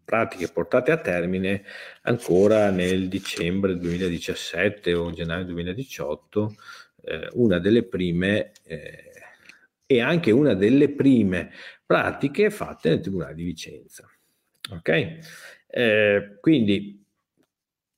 pratiche 0.04 0.50
portate 0.50 0.92
a 0.92 0.98
termine 0.98 1.64
ancora 2.04 2.72
nel 2.72 3.08
dicembre 3.08 3.78
2017 3.78 4.94
o 4.94 5.12
gennaio 5.12 5.46
2018, 5.46 6.56
eh, 7.04 7.30
una 7.34 7.60
delle 7.60 7.84
prime 7.84 8.52
eh, 8.64 9.12
e 9.86 10.02
anche 10.02 10.32
una 10.32 10.54
delle 10.54 10.90
prime 10.90 11.52
pratiche 11.86 12.50
fatte 12.50 12.90
nel 12.90 13.00
Tribunale 13.00 13.36
di 13.36 13.44
Vicenza. 13.44 14.10
Ok? 14.72 15.18
Eh, 15.68 16.38
quindi, 16.40 17.04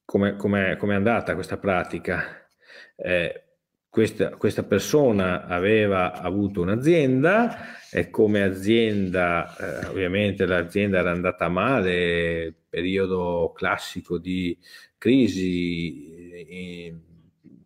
come 0.03 0.38
è 0.38 0.93
andata 0.93 1.33
questa 1.35 1.57
pratica? 1.57 2.47
Eh, 2.95 3.45
questa, 3.89 4.31
questa, 4.31 4.63
persona 4.63 5.45
aveva 5.45 6.12
avuto 6.13 6.62
un'azienda 6.62 7.79
e 7.89 8.09
come 8.09 8.43
azienda, 8.43 9.55
eh, 9.55 9.88
ovviamente 9.88 10.45
l'azienda 10.45 11.00
era 11.00 11.12
andata 11.12 11.47
male, 11.47 12.53
periodo 12.67 13.53
classico 13.55 14.17
di 14.17 14.57
crisi, 14.97 16.13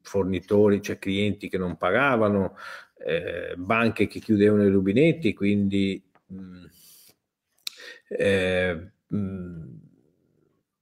fornitori, 0.10 0.82
cioè 0.82 0.98
clienti 0.98 1.48
che 1.50 1.60
non 1.60 1.78
pagavano, 1.78 2.56
eh, 3.06 3.54
banche 3.56 4.08
che 4.08 4.20
chiudevano 4.20 4.66
i 4.66 4.72
rubinetti, 4.72 5.34
quindi 5.34 6.02
mh, 6.26 6.36
mm, 6.36 6.66
eh, 8.10 8.92
mh, 9.08 9.18
mm, 9.18 9.68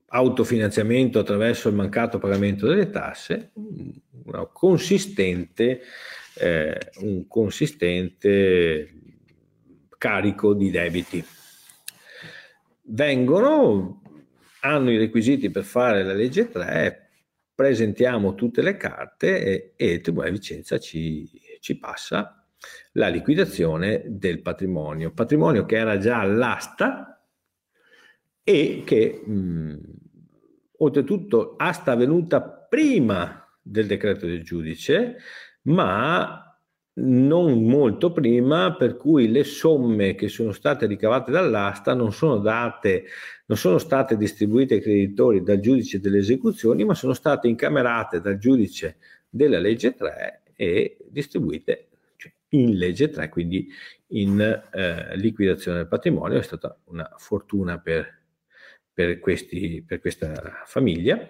autofinanziamento 0.08 1.20
attraverso 1.20 1.68
il 1.68 1.76
mancato 1.76 2.18
pagamento 2.18 2.68
delle 2.68 2.90
tasse, 2.90 3.52
una 4.24 4.46
consistente, 4.46 5.82
eh, 6.36 6.80
un 7.02 7.28
consistente 7.28 8.94
carico 9.98 10.54
di 10.54 10.72
debiti. 10.72 11.24
Vengono, 12.90 14.02
hanno 14.62 14.92
i 14.92 14.98
requisiti 14.98 15.50
per 15.50 15.64
fare 15.64 16.04
la 16.04 16.14
legge 16.14 16.50
3, 16.50 17.07
presentiamo 17.58 18.36
tutte 18.36 18.62
le 18.62 18.78
carte 18.78 19.44
e, 19.44 19.74
e 19.76 19.94
il 19.94 20.02
Tribunale 20.02 20.30
di 20.30 20.38
Vicenza 20.38 20.78
ci, 20.78 21.28
ci 21.60 21.80
passa 21.80 22.46
la 22.92 23.08
liquidazione 23.08 24.04
del 24.06 24.44
patrimonio, 24.44 25.12
patrimonio 25.12 25.66
che 25.66 25.76
era 25.76 25.98
già 25.98 26.20
all'asta 26.20 27.20
e 28.44 28.84
che 28.86 29.24
mh, 29.26 29.78
oltretutto 30.78 31.56
asta 31.58 31.94
avvenuta 31.94 32.42
prima 32.44 33.44
del 33.60 33.88
decreto 33.88 34.28
del 34.28 34.44
giudice, 34.44 35.18
ma 35.64 36.47
non 37.00 37.64
molto 37.64 38.12
prima, 38.12 38.76
per 38.76 38.98
cui 38.98 39.30
le 39.30 39.44
somme 39.44 40.16
che 40.16 40.30
sono 40.30 40.52
state 40.52 40.88
ricavate 40.88 41.32
dall'asta 41.32 41.94
non 41.94 42.12
sono, 42.12 42.38
date, 42.38 43.06
non 43.46 43.58
sono 43.58 43.78
state 43.78 44.18
distribuite 44.18 44.76
ai 44.76 44.82
creditori 44.82 45.44
dal 45.44 45.60
giudice 45.60 46.00
delle 46.00 46.20
esecuzioni, 46.20 46.86
ma 46.86 46.96
sono 46.96 47.14
state 47.14 47.48
incamerate 47.48 48.20
dal 48.20 48.38
giudice 48.38 48.98
della 49.30 49.60
legge 49.60 49.94
3 49.94 50.42
e 50.56 50.98
distribuite 51.10 51.90
cioè, 52.16 52.32
in 52.50 52.78
legge 52.78 53.10
3, 53.10 53.30
quindi 53.30 53.68
in 54.08 54.40
eh, 54.40 55.18
liquidazione 55.18 55.78
del 55.78 55.88
patrimonio. 55.88 56.40
È 56.40 56.44
stata 56.44 56.80
una 56.86 57.14
fortuna 57.18 57.78
per, 57.80 58.24
per, 58.92 59.20
questi, 59.20 59.84
per 59.86 60.00
questa 60.00 60.64
famiglia. 60.66 61.30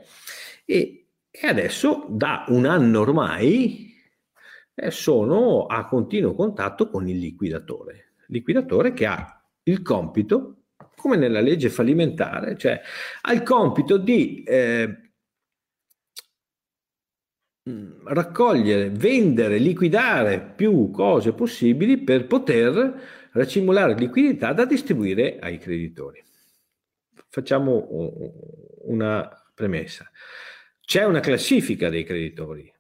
E, 0.63 1.07
e 1.29 1.47
adesso 1.47 2.05
da 2.09 2.45
un 2.47 2.65
anno 2.65 3.01
ormai 3.01 3.95
sono 4.89 5.65
a 5.65 5.86
continuo 5.86 6.34
contatto 6.34 6.89
con 6.89 7.07
il 7.07 7.17
liquidatore, 7.17 8.13
liquidatore 8.27 8.93
che 8.93 9.05
ha 9.05 9.43
il 9.63 9.81
compito, 9.81 10.63
come 10.96 11.17
nella 11.17 11.41
legge 11.41 11.69
fallimentare, 11.69 12.57
cioè 12.57 12.79
ha 13.22 13.34
il 13.34 13.43
compito 13.43 13.98
di 13.98 14.43
eh, 14.43 15.07
raccogliere, 18.06 18.89
vendere, 18.89 19.58
liquidare 19.58 20.39
più 20.39 20.89
cose 20.91 21.34
possibili 21.34 21.97
per 21.97 22.28
poter 22.28 23.30
racimolare 23.34 23.95
liquidità 23.95 24.54
da 24.54 24.65
distribuire 24.65 25.38
ai 25.39 25.58
creditori. 25.58 26.23
Facciamo 27.30 27.88
una 28.86 29.30
premessa. 29.54 30.10
C'è 30.80 31.04
una 31.04 31.19
classifica 31.19 31.89
dei 31.89 32.04
creditori, 32.04 32.71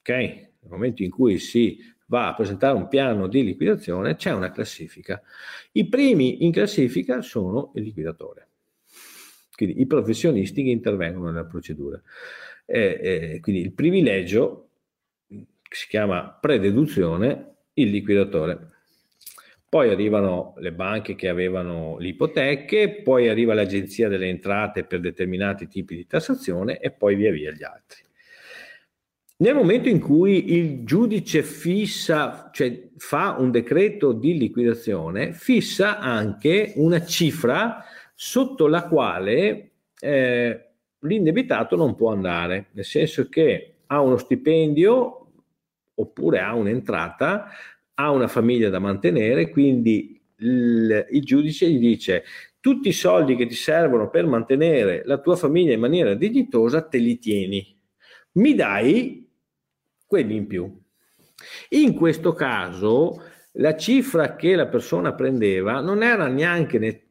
ok? 0.00 0.47
Nel 0.60 0.70
momento 0.70 1.02
in 1.02 1.10
cui 1.10 1.38
si 1.38 1.78
va 2.06 2.28
a 2.28 2.34
presentare 2.34 2.76
un 2.76 2.88
piano 2.88 3.26
di 3.26 3.44
liquidazione 3.44 4.16
c'è 4.16 4.32
una 4.32 4.50
classifica. 4.50 5.20
I 5.72 5.88
primi 5.88 6.44
in 6.44 6.52
classifica 6.52 7.20
sono 7.22 7.72
il 7.74 7.84
liquidatore, 7.84 8.48
quindi 9.54 9.80
i 9.80 9.86
professionisti 9.86 10.62
che 10.62 10.70
intervengono 10.70 11.26
nella 11.30 11.44
procedura. 11.44 12.00
Eh, 12.64 13.00
eh, 13.02 13.40
quindi 13.40 13.62
il 13.62 13.72
privilegio, 13.72 14.68
si 15.70 15.86
chiama 15.88 16.36
prededuzione, 16.40 17.56
il 17.74 17.90
liquidatore. 17.90 18.76
Poi 19.68 19.90
arrivano 19.90 20.54
le 20.58 20.72
banche 20.72 21.14
che 21.14 21.28
avevano 21.28 21.98
le 21.98 22.08
ipoteche, 22.08 23.02
poi 23.02 23.28
arriva 23.28 23.52
l'agenzia 23.52 24.08
delle 24.08 24.28
entrate 24.28 24.84
per 24.84 25.00
determinati 25.00 25.68
tipi 25.68 25.94
di 25.94 26.06
tassazione 26.06 26.78
e 26.78 26.90
poi 26.90 27.16
via 27.16 27.30
via 27.30 27.50
gli 27.50 27.62
altri. 27.62 28.07
Nel 29.40 29.54
momento 29.54 29.88
in 29.88 30.00
cui 30.00 30.54
il 30.54 30.84
giudice 30.84 31.44
fissa, 31.44 32.50
cioè 32.52 32.88
fa 32.96 33.36
un 33.38 33.52
decreto 33.52 34.10
di 34.10 34.36
liquidazione, 34.36 35.32
fissa 35.32 36.00
anche 36.00 36.72
una 36.74 37.04
cifra 37.04 37.84
sotto 38.16 38.66
la 38.66 38.88
quale 38.88 39.70
eh, 40.00 40.70
l'indebitato 40.98 41.76
non 41.76 41.94
può 41.94 42.10
andare, 42.10 42.70
nel 42.72 42.84
senso 42.84 43.28
che 43.28 43.74
ha 43.86 44.00
uno 44.00 44.16
stipendio 44.16 45.30
oppure 45.94 46.40
ha 46.40 46.54
un'entrata, 46.54 47.46
ha 47.94 48.10
una 48.10 48.26
famiglia 48.26 48.70
da 48.70 48.80
mantenere, 48.80 49.50
quindi 49.50 50.20
il, 50.38 51.06
il 51.10 51.22
giudice 51.22 51.70
gli 51.70 51.78
dice 51.78 52.24
tutti 52.58 52.88
i 52.88 52.92
soldi 52.92 53.36
che 53.36 53.46
ti 53.46 53.54
servono 53.54 54.10
per 54.10 54.26
mantenere 54.26 55.02
la 55.04 55.18
tua 55.18 55.36
famiglia 55.36 55.74
in 55.74 55.80
maniera 55.80 56.14
dignitosa 56.14 56.82
te 56.82 56.98
li 56.98 57.20
tieni, 57.20 57.78
mi 58.32 58.56
dai 58.56 59.26
quelli 60.08 60.34
in 60.34 60.46
più. 60.48 60.76
In 61.70 61.94
questo 61.94 62.32
caso 62.32 63.22
la 63.52 63.76
cifra 63.76 64.34
che 64.34 64.54
la 64.56 64.66
persona 64.66 65.14
prendeva 65.14 65.80
non 65.80 66.02
era 66.02 66.26
neanche, 66.26 66.78
ne, 66.78 67.08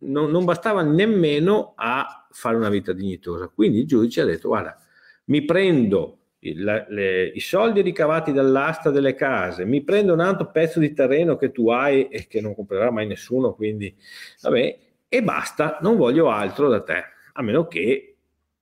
non, 0.00 0.30
non 0.30 0.44
bastava 0.44 0.82
nemmeno 0.82 1.74
a 1.76 2.26
fare 2.30 2.56
una 2.56 2.68
vita 2.68 2.92
dignitosa. 2.92 3.48
Quindi 3.48 3.80
il 3.80 3.86
giudice 3.86 4.20
ha 4.22 4.24
detto, 4.24 4.48
guarda, 4.48 4.78
mi 5.26 5.44
prendo 5.44 6.18
il, 6.40 6.86
le, 6.88 7.26
i 7.26 7.40
soldi 7.40 7.80
ricavati 7.80 8.32
dall'asta 8.32 8.90
delle 8.90 9.14
case, 9.14 9.64
mi 9.64 9.82
prendo 9.82 10.12
un 10.12 10.20
altro 10.20 10.50
pezzo 10.50 10.78
di 10.78 10.92
terreno 10.92 11.36
che 11.36 11.50
tu 11.50 11.68
hai 11.70 12.08
e 12.08 12.26
che 12.26 12.40
non 12.40 12.54
comprerà 12.54 12.90
mai 12.90 13.06
nessuno, 13.06 13.54
quindi 13.54 13.94
vabbè, 14.42 14.78
e 15.08 15.22
basta, 15.22 15.78
non 15.80 15.96
voglio 15.96 16.30
altro 16.30 16.68
da 16.68 16.82
te, 16.82 17.02
a 17.32 17.42
meno 17.42 17.66
che 17.66 18.16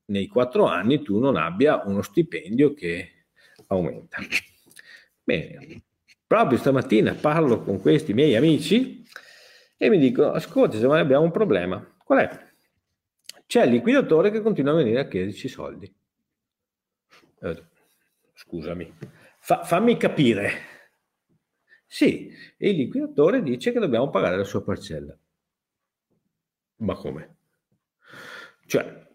nei 0.06 0.26
quattro 0.26 0.66
anni 0.66 1.02
tu 1.02 1.18
non 1.18 1.36
abbia 1.36 1.82
uno 1.84 2.02
stipendio 2.02 2.74
che 2.74 3.13
aumenta. 3.74 4.18
Bene, 5.22 5.82
proprio 6.26 6.58
stamattina 6.58 7.14
parlo 7.14 7.62
con 7.62 7.80
questi 7.80 8.12
miei 8.12 8.36
amici 8.36 9.06
e 9.76 9.88
mi 9.88 9.98
dicono, 9.98 10.32
ascolta, 10.32 10.78
se 10.78 10.86
abbiamo 10.86 11.24
un 11.24 11.30
problema. 11.30 11.94
Qual 12.04 12.18
è? 12.18 12.52
C'è 13.46 13.64
il 13.64 13.72
liquidatore 13.72 14.30
che 14.30 14.40
continua 14.40 14.72
a 14.72 14.76
venire 14.76 15.00
a 15.00 15.08
chiederci 15.08 15.48
soldi. 15.48 15.92
Scusami, 18.34 18.92
Fa, 19.38 19.62
fammi 19.62 19.98
capire. 19.98 20.52
Sì, 21.86 22.32
il 22.56 22.76
liquidatore 22.76 23.42
dice 23.42 23.72
che 23.72 23.78
dobbiamo 23.78 24.08
pagare 24.08 24.38
la 24.38 24.44
sua 24.44 24.62
parcella. 24.64 25.14
Ma 26.76 26.94
come? 26.94 27.36
Cioè, 28.66 29.06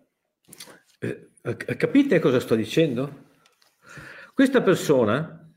eh, 1.00 1.30
capite 1.78 2.20
cosa 2.20 2.40
sto 2.40 2.54
dicendo? 2.54 3.29
Questa 4.40 4.62
persona 4.62 5.52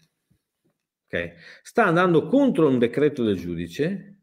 okay, 1.06 1.34
sta 1.62 1.84
andando 1.84 2.26
contro 2.26 2.66
un 2.66 2.80
decreto 2.80 3.22
del 3.22 3.38
giudice 3.38 4.22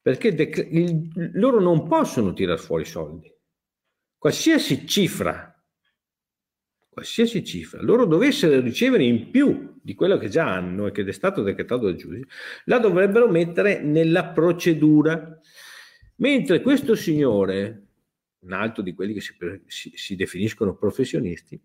perché 0.00 0.32
dec- 0.32 0.68
il, 0.70 1.32
loro 1.32 1.58
non 1.58 1.88
possono 1.88 2.32
tirare 2.34 2.60
fuori 2.60 2.84
soldi. 2.84 3.28
Qualsiasi 4.16 4.86
cifra 4.86 5.60
qualsiasi 6.88 7.42
cifra 7.42 7.82
loro 7.82 8.04
dovessero 8.04 8.60
ricevere 8.60 9.02
in 9.02 9.28
più 9.28 9.76
di 9.82 9.96
quello 9.96 10.18
che 10.18 10.28
già 10.28 10.54
hanno 10.54 10.86
e 10.86 10.92
che 10.92 11.02
è 11.02 11.12
stato 11.12 11.42
decretato 11.42 11.86
dal 11.86 11.96
giudice, 11.96 12.28
la 12.66 12.78
dovrebbero 12.78 13.28
mettere 13.28 13.80
nella 13.82 14.26
procedura. 14.26 15.36
Mentre 16.18 16.62
questo 16.62 16.94
signore, 16.94 17.86
un 18.38 18.52
altro 18.52 18.84
di 18.84 18.94
quelli 18.94 19.14
che 19.14 19.20
si, 19.20 19.34
si, 19.66 19.90
si 19.96 20.14
definiscono 20.14 20.76
professionisti, 20.76 21.60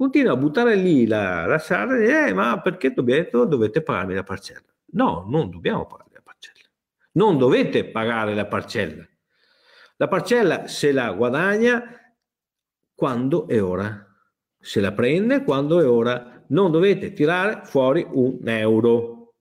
continua 0.00 0.32
a 0.32 0.36
buttare 0.36 0.76
lì 0.76 1.06
la, 1.06 1.44
la 1.44 1.58
sala 1.58 1.94
e 1.94 2.00
dice, 2.00 2.28
eh, 2.28 2.32
ma 2.32 2.58
perché 2.62 2.90
dovete, 2.94 3.36
dovete 3.46 3.82
pagarmi 3.82 4.14
la 4.14 4.22
parcella? 4.22 4.64
No, 4.92 5.26
non 5.28 5.50
dobbiamo 5.50 5.84
pagare 5.84 6.08
la 6.14 6.22
parcella. 6.24 6.66
Non 7.12 7.36
dovete 7.36 7.84
pagare 7.84 8.34
la 8.34 8.46
parcella. 8.46 9.06
La 9.96 10.08
parcella 10.08 10.66
se 10.66 10.92
la 10.92 11.12
guadagna 11.12 11.84
quando 12.94 13.46
è 13.46 13.62
ora, 13.62 14.02
se 14.58 14.80
la 14.80 14.92
prende 14.92 15.44
quando 15.44 15.80
è 15.80 15.86
ora. 15.86 16.44
Non 16.48 16.70
dovete 16.70 17.12
tirare 17.12 17.60
fuori 17.64 18.06
un 18.10 18.48
euro. 18.48 19.34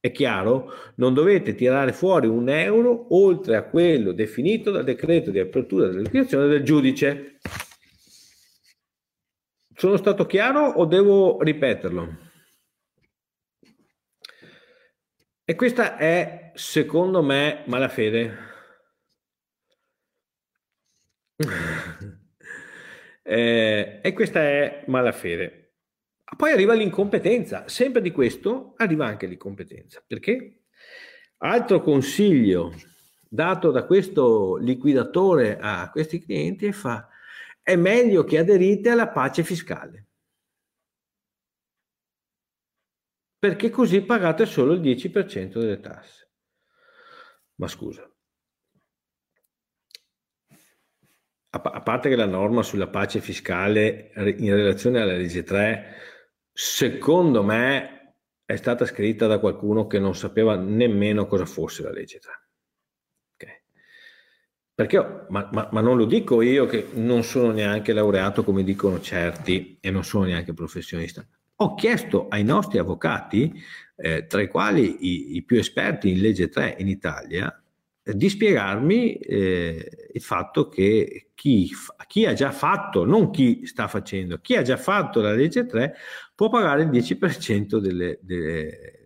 È 0.00 0.10
chiaro? 0.10 0.70
Non 0.94 1.12
dovete 1.12 1.54
tirare 1.54 1.92
fuori 1.92 2.28
un 2.28 2.48
euro 2.48 3.14
oltre 3.14 3.56
a 3.56 3.64
quello 3.64 4.12
definito 4.12 4.70
dal 4.70 4.84
decreto 4.84 5.30
di 5.30 5.38
apertura 5.38 5.88
della 5.88 6.00
liquidazione 6.00 6.46
del 6.46 6.62
giudice. 6.62 7.36
Sono 9.74 9.96
stato 9.96 10.26
chiaro 10.26 10.66
o 10.66 10.84
devo 10.84 11.42
ripeterlo? 11.42 12.30
E 15.44 15.54
questa 15.54 15.96
è, 15.96 16.52
secondo 16.54 17.22
me, 17.22 17.64
malafede. 17.66 18.36
eh, 23.22 24.00
e 24.02 24.12
questa 24.12 24.40
è 24.40 24.84
malafede. 24.86 25.74
Poi 26.36 26.52
arriva 26.52 26.74
l'incompetenza, 26.74 27.68
sempre 27.68 28.00
di 28.00 28.12
questo 28.12 28.74
arriva 28.76 29.06
anche 29.06 29.26
l'incompetenza. 29.26 30.02
Perché? 30.06 30.64
Altro 31.38 31.80
consiglio 31.82 32.72
dato 33.28 33.70
da 33.70 33.84
questo 33.84 34.56
liquidatore 34.56 35.58
a 35.60 35.90
questi 35.90 36.20
clienti 36.20 36.66
è 36.66 36.72
fa 36.72 37.08
è 37.62 37.76
meglio 37.76 38.24
che 38.24 38.38
aderite 38.38 38.90
alla 38.90 39.08
pace 39.08 39.42
fiscale. 39.44 40.08
Perché 43.38 43.70
così 43.70 44.02
pagate 44.02 44.46
solo 44.46 44.72
il 44.74 44.80
10% 44.80 45.58
delle 45.58 45.80
tasse. 45.80 46.30
Ma 47.56 47.68
scusa, 47.68 48.08
a 51.54 51.82
parte 51.82 52.08
che 52.08 52.16
la 52.16 52.24
norma 52.24 52.62
sulla 52.62 52.88
pace 52.88 53.20
fiscale 53.20 54.10
in 54.16 54.54
relazione 54.54 55.00
alla 55.00 55.16
legge 55.16 55.42
3 55.42 55.96
secondo 56.50 57.42
me 57.42 58.16
è 58.44 58.56
stata 58.56 58.86
scritta 58.86 59.26
da 59.26 59.38
qualcuno 59.38 59.86
che 59.86 59.98
non 59.98 60.14
sapeva 60.14 60.56
nemmeno 60.56 61.26
cosa 61.26 61.44
fosse 61.44 61.82
la 61.82 61.90
legge 61.90 62.18
3. 62.20 62.41
Perché, 64.74 65.26
ma, 65.28 65.48
ma, 65.52 65.68
ma, 65.70 65.80
non 65.80 65.98
lo 65.98 66.06
dico 66.06 66.40
io 66.40 66.64
che 66.66 66.88
non 66.94 67.24
sono 67.24 67.52
neanche 67.52 67.92
laureato 67.92 68.42
come 68.42 68.64
dicono 68.64 69.00
certi 69.00 69.76
e 69.80 69.90
non 69.90 70.02
sono 70.02 70.24
neanche 70.24 70.54
professionista. 70.54 71.26
Ho 71.56 71.74
chiesto 71.74 72.28
ai 72.28 72.42
nostri 72.42 72.78
avvocati, 72.78 73.52
eh, 73.96 74.26
tra 74.26 74.40
i 74.40 74.48
quali 74.48 74.96
i, 75.00 75.36
i, 75.36 75.42
più 75.44 75.58
esperti 75.58 76.10
in 76.10 76.20
legge 76.20 76.48
3 76.48 76.76
in 76.78 76.88
Italia, 76.88 77.54
di 78.02 78.28
spiegarmi 78.28 79.14
eh, 79.14 80.08
il 80.12 80.20
fatto 80.22 80.68
che 80.68 81.30
chi, 81.34 81.70
chi, 82.08 82.24
ha 82.24 82.32
già 82.32 82.50
fatto, 82.50 83.04
non 83.04 83.30
chi 83.30 83.64
sta 83.66 83.86
facendo, 83.86 84.38
chi 84.38 84.56
ha 84.56 84.62
già 84.62 84.76
fatto 84.76 85.20
la 85.20 85.32
legge 85.32 85.66
3 85.66 85.94
può 86.34 86.48
pagare 86.48 86.82
il 86.82 86.88
10% 86.88 87.76
delle, 87.76 88.18
delle, 88.22 89.01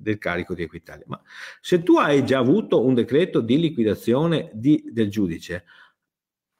del 0.00 0.18
carico 0.18 0.54
di 0.54 0.62
Equitalia. 0.62 1.04
Ma 1.06 1.20
se 1.60 1.82
tu 1.82 1.96
hai 1.96 2.24
già 2.24 2.38
avuto 2.38 2.84
un 2.84 2.94
decreto 2.94 3.40
di 3.40 3.58
liquidazione 3.58 4.50
di, 4.52 4.84
del 4.90 5.10
giudice, 5.10 5.64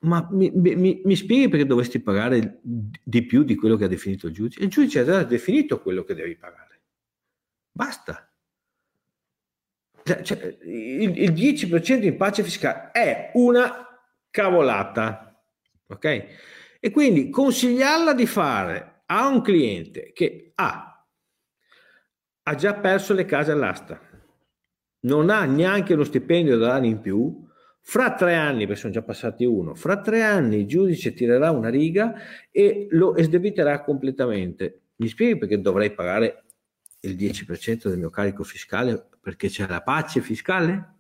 ma 0.01 0.29
mi, 0.31 0.51
mi, 0.55 1.01
mi, 1.05 1.17
spieghi 1.17 1.49
perché 1.49 1.67
dovresti 1.67 2.01
pagare 2.01 2.61
di 2.63 3.25
più 3.25 3.43
di 3.43 3.57
quello 3.57 3.77
che 3.77 3.85
ha 3.85 3.89
definito 3.89 4.29
il 4.29 4.33
giudice? 4.33 4.63
Il 4.63 4.69
giudice 4.69 5.01
ha 5.01 5.05
già 5.05 5.23
definito 5.25 5.81
quello 5.81 6.05
che 6.05 6.15
devi 6.15 6.37
pagare. 6.37 6.81
Basta. 7.73 8.31
Cioè, 10.05 10.23
cioè, 10.23 10.59
il, 10.63 11.19
il 11.19 11.33
10% 11.33 12.05
in 12.05 12.17
pace 12.17 12.43
fiscale 12.43 12.91
è 12.93 13.31
una 13.35 13.87
cavolata, 14.31 15.43
ok? 15.87 16.27
E 16.81 16.91
quindi 16.91 17.29
consigliarla 17.29 18.15
di 18.15 18.27
fare 18.27 19.03
a 19.07 19.27
un 19.27 19.43
cliente 19.43 20.13
che 20.13 20.53
ha, 20.55 20.98
ha 22.49 22.55
già 22.55 22.75
perso 22.75 23.13
le 23.13 23.27
case 23.27 23.53
all'asta, 23.53 24.01
non 25.01 25.29
ha 25.29 25.45
neanche 25.45 25.93
uno 25.93 26.05
stipendio 26.05 26.57
da 26.57 26.69
dare 26.69 26.87
in 26.87 27.01
più, 27.01 27.47
fra 27.81 28.15
tre 28.15 28.35
anni, 28.37 28.65
perché 28.67 28.81
sono 28.81 28.93
già 28.93 29.03
passati 29.03 29.45
uno, 29.45 29.75
fra 29.75 30.01
tre 30.01 30.23
anni 30.23 30.61
il 30.61 30.67
giudice 30.67 31.13
tirerà 31.13 31.51
una 31.51 31.69
riga 31.69 32.15
e 32.51 32.87
lo 32.91 33.17
esdebiterà 33.17 33.83
completamente. 33.83 34.81
Mi 34.97 35.09
spieghi 35.09 35.39
perché 35.39 35.61
dovrei 35.61 35.93
pagare 35.93 36.45
il 37.01 37.17
10% 37.17 37.89
del 37.89 37.99
mio 37.99 38.11
carico 38.11 38.45
fiscale 38.45 39.09
perché 39.21 39.49
c'è 39.49 39.67
la 39.69 39.83
pace 39.83 40.21
fiscale? 40.23 40.95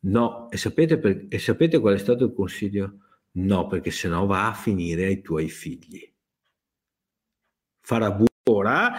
No, 0.00 0.50
e 0.50 0.58
sapete, 0.58 0.98
per, 0.98 1.26
e 1.30 1.38
sapete 1.38 1.78
qual 1.78 1.94
è 1.94 1.98
stato 1.98 2.26
il 2.26 2.34
consiglio? 2.34 2.98
No, 3.32 3.66
perché 3.68 3.90
sennò 3.90 4.26
va 4.26 4.48
a 4.48 4.54
finire 4.54 5.06
ai 5.06 5.22
tuoi 5.22 5.48
figli. 5.48 6.10
Farà 7.80 8.16
ora, 8.50 8.92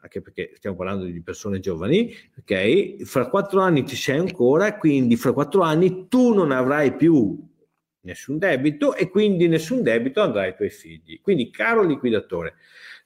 anche 0.00 0.22
perché 0.22 0.52
stiamo 0.56 0.76
parlando 0.76 1.04
di 1.04 1.22
persone 1.22 1.60
giovani, 1.60 2.12
ok? 2.38 3.02
Fra 3.04 3.28
quattro 3.28 3.60
anni 3.60 3.86
ci 3.86 3.96
sei 3.96 4.18
ancora, 4.18 4.76
quindi 4.76 5.16
fra 5.16 5.32
quattro 5.32 5.62
anni 5.62 6.08
tu 6.08 6.32
non 6.32 6.52
avrai 6.52 6.94
più 6.96 7.38
nessun 8.02 8.38
debito 8.38 8.94
e 8.94 9.10
quindi 9.10 9.46
nessun 9.46 9.82
debito 9.82 10.22
andrà 10.22 10.42
ai 10.42 10.56
tuoi 10.56 10.70
figli. 10.70 11.20
Quindi, 11.20 11.50
caro 11.50 11.82
liquidatore, 11.82 12.54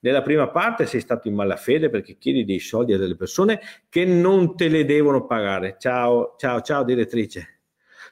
nella 0.00 0.22
prima 0.22 0.48
parte 0.50 0.86
sei 0.86 1.00
stato 1.00 1.28
in 1.28 1.34
malafede 1.34 1.90
perché 1.90 2.16
chiedi 2.16 2.44
dei 2.44 2.60
soldi 2.60 2.92
a 2.92 2.98
delle 2.98 3.16
persone 3.16 3.60
che 3.88 4.04
non 4.04 4.54
te 4.54 4.68
le 4.68 4.84
devono 4.84 5.26
pagare. 5.26 5.76
Ciao, 5.78 6.34
ciao, 6.38 6.60
ciao 6.60 6.84
direttrice. 6.84 7.60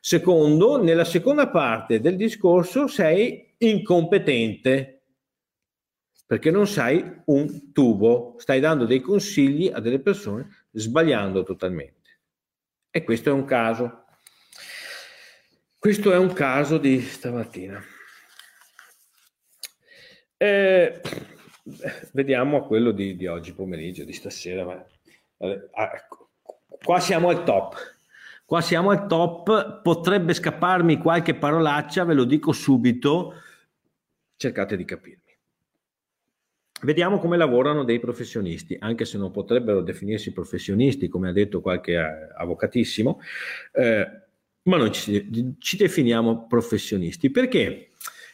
Secondo, 0.01 0.83
nella 0.83 1.05
seconda 1.05 1.49
parte 1.49 2.01
del 2.01 2.17
discorso 2.17 2.89
sei 2.89 3.55
incompetente 3.59 5.02
perché 6.33 6.51
non 6.51 6.67
sai 6.67 7.21
un 7.27 7.73
tubo, 7.75 8.37
stai 8.39 8.59
dando 8.59 8.87
dei 8.87 9.03
consigli 9.03 9.71
a 9.71 9.81
delle 9.81 10.01
persone 10.01 10.65
sbagliando 10.71 11.43
totalmente. 11.43 12.21
E 12.91 13.05
questo 13.05 13.29
è 13.29 13.33
un 13.35 13.45
caso. 13.45 14.07
Questo 15.79 16.11
è 16.11 16.17
un 16.17 16.33
caso 16.33 16.79
di 16.79 17.03
stamattina. 17.03 17.85
Eh, 20.39 21.03
vediamo 22.13 22.57
a 22.57 22.67
quello 22.67 22.93
di, 22.93 23.15
di, 23.15 23.27
oggi 23.27 23.53
pomeriggio, 23.53 24.05
di 24.05 24.15
stasera. 24.15 24.65
Ma, 24.65 24.83
ah, 25.73 26.09
qua 26.83 26.99
siamo 26.99 27.29
al 27.29 27.45
top. 27.45 27.77
Qua 28.47 28.63
siamo 28.63 28.89
al 28.89 29.07
top. 29.07 29.83
Potrebbe 29.83 30.33
scapparmi 30.33 30.97
qualche 30.97 31.35
parolaccia, 31.35 32.05
ve 32.05 32.15
lo 32.15 32.25
dico 32.25 32.53
subito. 32.53 33.35
Cercate 34.35 34.79
di 34.79 34.87
capirmi. 34.87 35.22
Vediamo 36.83 37.19
come 37.19 37.37
lavorano 37.37 37.85
dei 37.85 38.01
professionisti, 38.01 38.77
anche 38.81 39.05
se 39.05 39.17
non 39.19 39.31
potrebbero 39.31 39.83
definirsi 39.83 40.33
professionisti, 40.33 41.09
come 41.09 41.29
ha 41.29 41.33
detto 41.33 41.61
qualche 41.61 41.93
eh, 41.93 42.29
avvocatissimo, 42.37 43.21
eh, 43.73 44.21
ma 44.65 44.77
noi 44.77 44.93
ci, 44.93 45.55
ci 45.59 45.77
definiamo 45.77 46.47
professionisti. 46.47 47.31
Perché? 47.31 47.89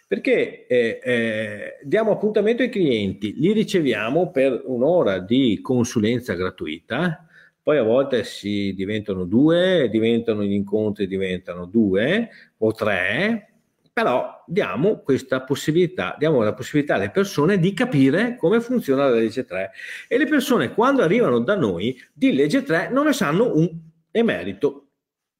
perché 0.08 0.66
eh, 0.66 1.00
eh, 1.04 1.78
diamo 1.82 2.12
appuntamento 2.12 2.62
ai 2.62 2.70
clienti, 2.70 3.34
li 3.34 3.52
riceviamo 3.52 4.30
per 4.30 4.62
un'ora 4.64 5.18
di 5.18 5.61
consulenza 5.61 6.32
gratuita, 6.32 7.26
poi 7.62 7.76
a 7.76 7.82
volte 7.82 8.24
si 8.24 8.72
diventano 8.74 9.24
due, 9.24 9.90
diventano 9.90 10.42
gli 10.42 10.54
incontri, 10.54 11.06
diventano 11.06 11.66
due 11.66 12.30
o 12.56 12.72
tre, 12.72 13.58
però 13.98 14.44
diamo 14.46 15.00
questa 15.00 15.42
possibilità, 15.42 16.14
diamo 16.16 16.40
la 16.44 16.54
possibilità 16.54 16.94
alle 16.94 17.11
persone 17.11 17.58
di 17.58 17.74
capire 17.74 18.37
come 18.37 18.61
funziona 18.61 19.08
la 19.08 19.16
legge 19.16 19.44
3 19.44 19.72
e 20.06 20.16
le 20.16 20.26
persone 20.26 20.72
quando 20.72 21.02
arrivano 21.02 21.40
da 21.40 21.56
noi 21.56 22.00
di 22.12 22.32
legge 22.32 22.62
3 22.62 22.90
non 22.90 23.06
ne 23.06 23.12
sanno 23.12 23.56
un 23.56 23.68
emerito 24.12 24.90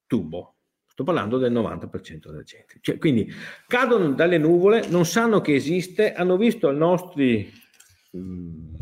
tubo. 0.09 0.57
Sto 0.89 1.05
parlando 1.05 1.39
del 1.39 1.53
90% 1.53 2.31
della 2.31 2.43
gente. 2.43 2.79
Cioè, 2.81 2.99
quindi 2.99 3.33
cadono 3.69 4.11
dalle 4.11 4.39
nuvole, 4.39 4.89
non 4.89 5.07
sanno 5.07 5.41
che 5.41 5.55
esiste, 5.55 6.13
hanno 6.13 6.37
visto 6.37 6.73
nostri, 6.73 7.49
mm, 8.17 8.75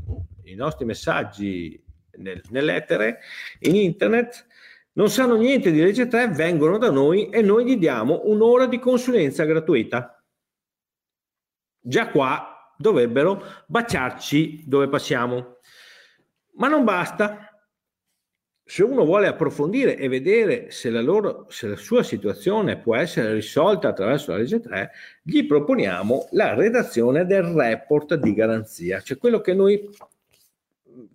i 0.44 0.54
nostri 0.54 0.86
messaggi 0.86 1.78
nel, 2.12 2.40
nell'etere, 2.48 3.18
in 3.58 3.74
internet, 3.74 4.46
non 4.96 5.10
sanno 5.10 5.36
niente 5.36 5.70
di 5.70 5.80
legge 5.80 6.06
3, 6.06 6.28
vengono 6.28 6.78
da 6.78 6.90
noi 6.90 7.28
e 7.28 7.42
noi 7.42 7.64
gli 7.64 7.76
diamo 7.76 8.22
un'ora 8.24 8.66
di 8.66 8.78
consulenza 8.78 9.44
gratuita. 9.44 10.22
Già 11.78 12.08
qua 12.08 12.74
dovrebbero 12.78 13.42
baciarci 13.66 14.64
dove 14.66 14.88
passiamo. 14.88 15.58
Ma 16.54 16.68
non 16.68 16.84
basta, 16.84 17.46
se 18.64 18.82
uno 18.82 19.04
vuole 19.04 19.26
approfondire 19.26 19.96
e 19.98 20.08
vedere 20.08 20.70
se 20.70 20.88
la, 20.88 21.02
loro, 21.02 21.44
se 21.50 21.68
la 21.68 21.76
sua 21.76 22.02
situazione 22.02 22.78
può 22.78 22.96
essere 22.96 23.34
risolta 23.34 23.88
attraverso 23.88 24.32
la 24.32 24.38
legge 24.38 24.60
3, 24.60 24.90
gli 25.22 25.46
proponiamo 25.46 26.28
la 26.32 26.54
redazione 26.54 27.26
del 27.26 27.42
report 27.42 28.14
di 28.14 28.32
garanzia, 28.32 29.00
cioè 29.00 29.18
quello 29.18 29.42
che 29.42 29.52
noi, 29.52 29.90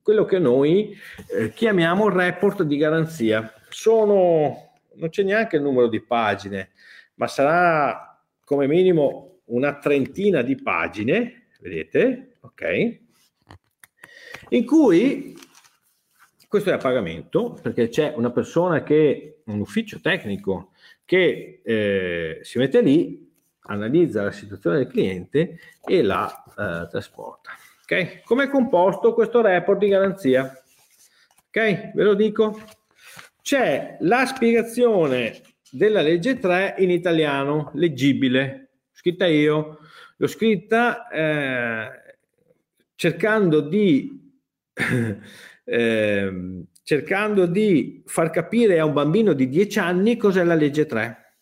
quello 0.03 0.23
che 0.25 0.37
noi 0.37 0.95
eh, 1.35 1.51
chiamiamo 1.51 2.09
report 2.09 2.61
di 2.61 2.77
garanzia. 2.77 3.51
Sono 3.81 4.73
non 4.93 5.09
c'è 5.09 5.23
neanche 5.23 5.55
il 5.55 5.63
numero 5.63 5.87
di 5.87 6.01
pagine, 6.01 6.69
ma 7.15 7.25
sarà 7.25 8.23
come 8.45 8.67
minimo 8.67 9.39
una 9.45 9.79
trentina 9.79 10.43
di 10.43 10.55
pagine, 10.55 11.47
vedete? 11.61 12.37
Ok? 12.41 12.99
In 14.49 14.65
cui 14.67 15.35
questo 16.47 16.69
è 16.69 16.73
a 16.73 16.77
pagamento 16.77 17.57
perché 17.59 17.87
c'è 17.87 18.13
una 18.15 18.29
persona 18.29 18.83
che, 18.83 19.41
un 19.45 19.61
ufficio 19.61 19.99
tecnico 19.99 20.73
che 21.03 21.61
eh, 21.63 22.39
si 22.43 22.59
mette 22.59 22.81
lì, 22.81 23.33
analizza 23.61 24.21
la 24.21 24.31
situazione 24.31 24.77
del 24.77 24.87
cliente 24.91 25.57
e 25.83 26.03
la 26.03 26.31
eh, 26.49 26.87
trasporta. 26.87 27.49
Ok? 27.81 28.21
Come 28.25 28.43
è 28.43 28.47
composto 28.47 29.15
questo 29.15 29.41
report 29.41 29.79
di 29.79 29.87
garanzia? 29.87 30.43
Ok? 31.47 31.93
Ve 31.95 32.03
lo 32.03 32.13
dico. 32.13 32.79
C'è 33.41 33.97
la 34.01 34.25
spiegazione 34.25 35.41
della 35.71 36.01
legge 36.01 36.37
3 36.37 36.75
in 36.79 36.91
italiano, 36.91 37.71
leggibile, 37.73 38.71
scritta 38.91 39.25
io. 39.25 39.79
L'ho 40.17 40.27
scritta 40.27 41.07
eh, 41.07 41.89
cercando 42.95 43.61
di 43.61 44.19
eh, 45.63 46.65
cercando 46.83 47.45
di 47.45 48.03
far 48.05 48.29
capire 48.29 48.79
a 48.79 48.85
un 48.85 48.93
bambino 48.93 49.33
di 49.33 49.47
10 49.47 49.79
anni 49.79 50.17
cos'è 50.17 50.43
la 50.43 50.55
legge 50.55 50.85
3. 50.85 51.37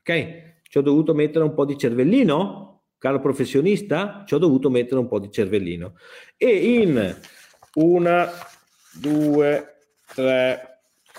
Ok? 0.00 0.52
Ci 0.62 0.78
ho 0.78 0.82
dovuto 0.82 1.14
mettere 1.14 1.44
un 1.44 1.54
po' 1.54 1.64
di 1.64 1.78
cervellino, 1.78 2.82
caro 2.98 3.20
professionista, 3.20 4.24
ci 4.26 4.34
ho 4.34 4.38
dovuto 4.38 4.70
mettere 4.70 4.98
un 4.98 5.06
po' 5.06 5.20
di 5.20 5.30
cervellino. 5.30 5.94
E 6.36 6.48
in 6.48 7.16
una, 7.74 8.28
due, 8.92 9.76
tre, 10.12 10.73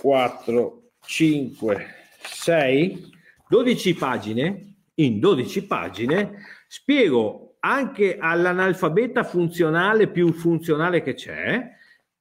quattro, 0.06 0.92
cinque, 1.04 1.88
sei, 2.22 3.10
12 3.50 3.96
pagine, 3.96 4.76
in 4.94 5.20
12 5.20 5.66
pagine 5.66 6.44
spiego 6.68 7.56
anche 7.62 8.20
all'analfabeta 8.20 9.24
funzionale 9.24 10.08
più 10.08 10.32
funzionale 10.32 11.02
che 11.02 11.16
c'è, 11.16 11.72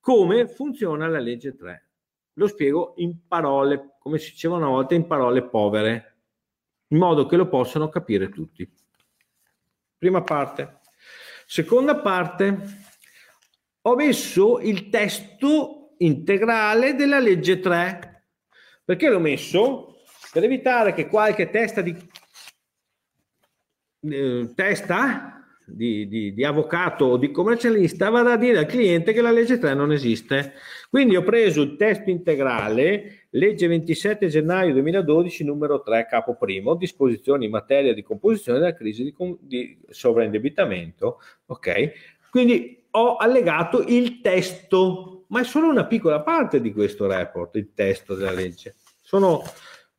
come 0.00 0.48
funziona 0.48 1.06
la 1.08 1.18
legge 1.18 1.54
3. 1.54 1.88
Lo 2.32 2.46
spiego 2.46 2.94
in 2.96 3.26
parole, 3.28 3.96
come 3.98 4.16
si 4.16 4.30
diceva 4.30 4.56
una 4.56 4.68
volta, 4.68 4.94
in 4.94 5.06
parole 5.06 5.42
povere, 5.42 6.16
in 6.88 6.96
modo 6.96 7.26
che 7.26 7.36
lo 7.36 7.48
possano 7.48 7.90
capire 7.90 8.30
tutti. 8.30 8.66
Prima 9.98 10.22
parte. 10.22 10.80
Seconda 11.44 11.96
parte, 11.96 12.78
ho 13.82 13.94
messo 13.94 14.58
il 14.60 14.88
testo 14.88 15.83
integrale 15.98 16.94
della 16.94 17.18
legge 17.18 17.60
3. 17.60 18.24
Perché 18.84 19.08
l'ho 19.08 19.20
messo? 19.20 20.02
Per 20.32 20.42
evitare 20.42 20.92
che 20.94 21.06
qualche 21.06 21.50
testa 21.50 21.80
di 21.80 21.96
eh, 24.00 24.52
testa 24.54 25.34
di, 25.66 26.06
di, 26.08 26.34
di, 26.34 26.44
avvocato 26.44 27.06
o 27.06 27.16
di 27.16 27.30
commercialista 27.30 28.10
vada 28.10 28.32
a 28.32 28.36
dire 28.36 28.58
al 28.58 28.66
cliente 28.66 29.12
che 29.12 29.22
la 29.22 29.30
legge 29.30 29.58
3 29.58 29.74
non 29.74 29.92
esiste. 29.92 30.54
Quindi 30.90 31.16
ho 31.16 31.22
preso 31.22 31.62
il 31.62 31.76
testo 31.76 32.10
integrale, 32.10 33.26
legge 33.30 33.66
27 33.66 34.28
gennaio 34.28 34.72
2012, 34.74 35.44
numero 35.44 35.82
3, 35.82 36.06
capo 36.08 36.36
primo, 36.36 36.74
disposizioni 36.74 37.46
in 37.46 37.50
materia 37.50 37.94
di 37.94 38.02
composizione 38.02 38.58
della 38.58 38.74
crisi 38.74 39.04
di, 39.04 39.14
di 39.40 39.78
sovraindebitamento. 39.88 41.18
Ok? 41.46 41.92
Quindi 42.30 42.83
ho 42.96 43.16
allegato 43.16 43.82
il 43.86 44.20
testo, 44.20 45.24
ma 45.28 45.40
è 45.40 45.44
solo 45.44 45.68
una 45.68 45.86
piccola 45.86 46.20
parte 46.20 46.60
di 46.60 46.72
questo 46.72 47.06
report, 47.06 47.56
il 47.56 47.72
testo 47.74 48.14
della 48.14 48.30
legge. 48.30 48.76
Sono 49.00 49.42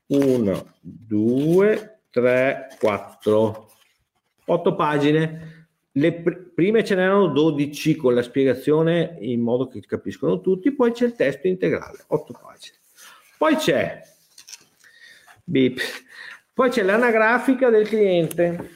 1, 0.08 0.74
2, 0.82 2.00
3, 2.10 2.68
4, 2.80 3.72
8 4.46 4.76
pagine 4.76 5.56
le 5.98 6.14
pr- 6.14 6.52
prime 6.54 6.84
ce 6.84 6.96
n'erano 6.96 7.28
12 7.28 7.96
con 7.96 8.14
la 8.14 8.22
spiegazione 8.22 9.18
in 9.22 9.42
modo 9.42 9.68
che 9.68 9.80
capiscono 9.82 10.42
tutti, 10.42 10.72
poi 10.72 10.92
c'è 10.92 11.06
il 11.06 11.16
testo 11.16 11.48
integrale, 11.48 12.04
8 12.08 12.34
pagine. 12.42 12.76
Poi 13.38 13.56
c'è, 13.56 14.02
beep, 15.44 15.80
poi 16.54 16.70
c'è 16.70 16.84
l'anagrafica 16.84 17.70
del 17.70 17.88
cliente, 17.88 18.70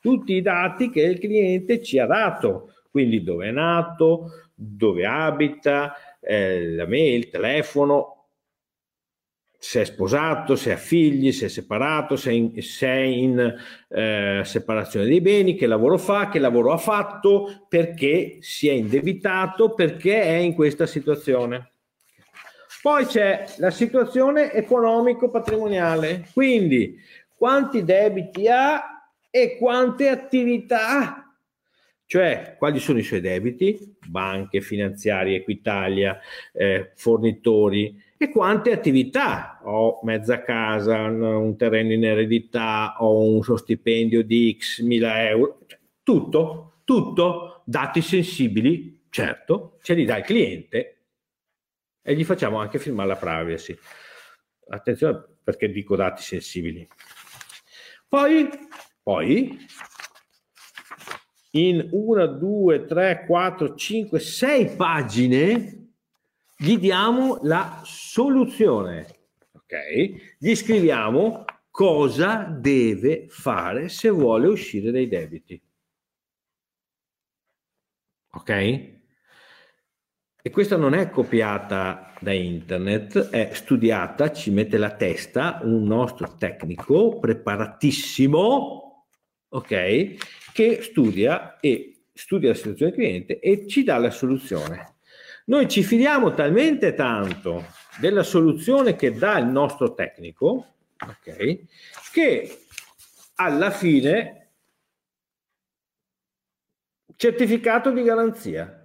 tutti 0.00 0.34
i 0.34 0.42
dati 0.42 0.90
che 0.90 1.02
il 1.02 1.18
cliente 1.18 1.82
ci 1.82 1.98
ha 1.98 2.06
dato, 2.06 2.72
quindi 2.96 3.22
dove 3.22 3.48
è 3.48 3.50
nato, 3.50 4.48
dove 4.54 5.04
abita, 5.04 5.94
eh, 6.18 6.70
la 6.70 6.86
mail, 6.86 7.18
il 7.18 7.28
telefono, 7.28 8.28
se 9.58 9.82
è 9.82 9.84
sposato, 9.84 10.56
se 10.56 10.72
ha 10.72 10.78
figli, 10.78 11.30
se 11.30 11.44
è 11.44 11.48
separato, 11.50 12.16
se 12.16 12.30
è 12.30 12.32
in, 12.32 12.62
se 12.62 12.86
è 12.86 13.00
in 13.00 13.54
eh, 13.90 14.40
separazione 14.44 15.04
dei 15.04 15.20
beni, 15.20 15.56
che 15.56 15.66
lavoro 15.66 15.98
fa, 15.98 16.30
che 16.30 16.38
lavoro 16.38 16.72
ha 16.72 16.78
fatto, 16.78 17.66
perché 17.68 18.38
si 18.40 18.66
è 18.66 18.72
indebitato, 18.72 19.74
perché 19.74 20.22
è 20.22 20.36
in 20.36 20.54
questa 20.54 20.86
situazione. 20.86 21.72
Poi 22.80 23.04
c'è 23.04 23.44
la 23.58 23.70
situazione 23.70 24.54
economico-patrimoniale, 24.54 26.28
quindi 26.32 26.96
quanti 27.34 27.84
debiti 27.84 28.48
ha 28.48 28.82
e 29.28 29.58
quante 29.58 30.08
attività 30.08 31.25
cioè 32.06 32.54
quali 32.56 32.78
sono 32.78 32.98
i 32.98 33.02
suoi 33.02 33.20
debiti, 33.20 33.96
banche, 34.06 34.60
finanziarie, 34.60 35.38
Equitalia, 35.38 36.18
eh, 36.52 36.92
fornitori, 36.94 38.02
e 38.16 38.30
quante 38.30 38.72
attività. 38.72 39.60
Ho 39.64 40.00
mezza 40.04 40.42
casa, 40.42 41.02
un 41.02 41.56
terreno 41.56 41.92
in 41.92 42.04
eredità, 42.04 42.96
ho 42.98 43.22
un 43.22 43.42
suo 43.42 43.56
stipendio 43.56 44.22
di 44.22 44.56
X 44.58 44.80
mila 44.80 45.28
euro, 45.28 45.60
cioè, 45.66 45.78
tutto, 46.02 46.80
tutto, 46.84 47.62
dati 47.64 48.00
sensibili, 48.00 49.06
certo, 49.10 49.78
ce 49.82 49.94
li 49.94 50.04
dà 50.04 50.18
il 50.18 50.24
cliente 50.24 50.92
e 52.02 52.14
gli 52.14 52.24
facciamo 52.24 52.58
anche 52.58 52.78
firmare 52.78 53.08
la 53.08 53.16
privacy. 53.16 53.76
Attenzione 54.68 55.24
perché 55.42 55.70
dico 55.70 55.96
dati 55.96 56.22
sensibili. 56.22 56.86
Poi, 58.08 58.48
poi 59.02 59.58
in 61.56 61.88
una, 61.92 62.26
due, 62.26 62.84
tre, 62.84 63.24
quattro, 63.26 63.74
cinque, 63.74 64.18
sei 64.18 64.66
pagine 64.76 65.90
gli 66.56 66.78
diamo 66.78 67.38
la 67.42 67.82
soluzione, 67.84 69.06
ok? 69.52 70.36
Gli 70.38 70.54
scriviamo 70.54 71.44
cosa 71.70 72.44
deve 72.44 73.26
fare 73.28 73.88
se 73.88 74.08
vuole 74.08 74.48
uscire 74.48 74.90
dai 74.90 75.08
debiti. 75.08 75.60
Ok? 78.32 78.50
E 80.42 80.50
questa 80.50 80.76
non 80.76 80.94
è 80.94 81.10
copiata 81.10 82.12
da 82.20 82.32
internet, 82.32 83.30
è 83.30 83.50
studiata, 83.52 84.32
ci 84.32 84.50
mette 84.50 84.78
la 84.78 84.94
testa 84.94 85.60
un 85.62 85.84
nostro 85.84 86.36
tecnico 86.38 87.18
preparatissimo, 87.18 89.06
ok? 89.48 90.16
Che 90.56 90.80
studia 90.80 91.60
e 91.60 92.06
studia 92.14 92.48
la 92.48 92.54
situazione 92.54 92.90
del 92.90 92.98
cliente 92.98 93.40
e 93.40 93.66
ci 93.68 93.84
dà 93.84 93.98
la 93.98 94.10
soluzione. 94.10 94.94
Noi 95.48 95.68
ci 95.68 95.82
fidiamo 95.82 96.32
talmente 96.32 96.94
tanto 96.94 97.62
della 98.00 98.22
soluzione 98.22 98.96
che 98.96 99.12
dà 99.12 99.36
il 99.36 99.48
nostro 99.48 99.92
tecnico, 99.92 100.76
ok, 100.98 101.58
che 102.10 102.60
alla 103.34 103.70
fine 103.70 104.52
certificato 107.16 107.90
di 107.90 108.02
garanzia. 108.02 108.82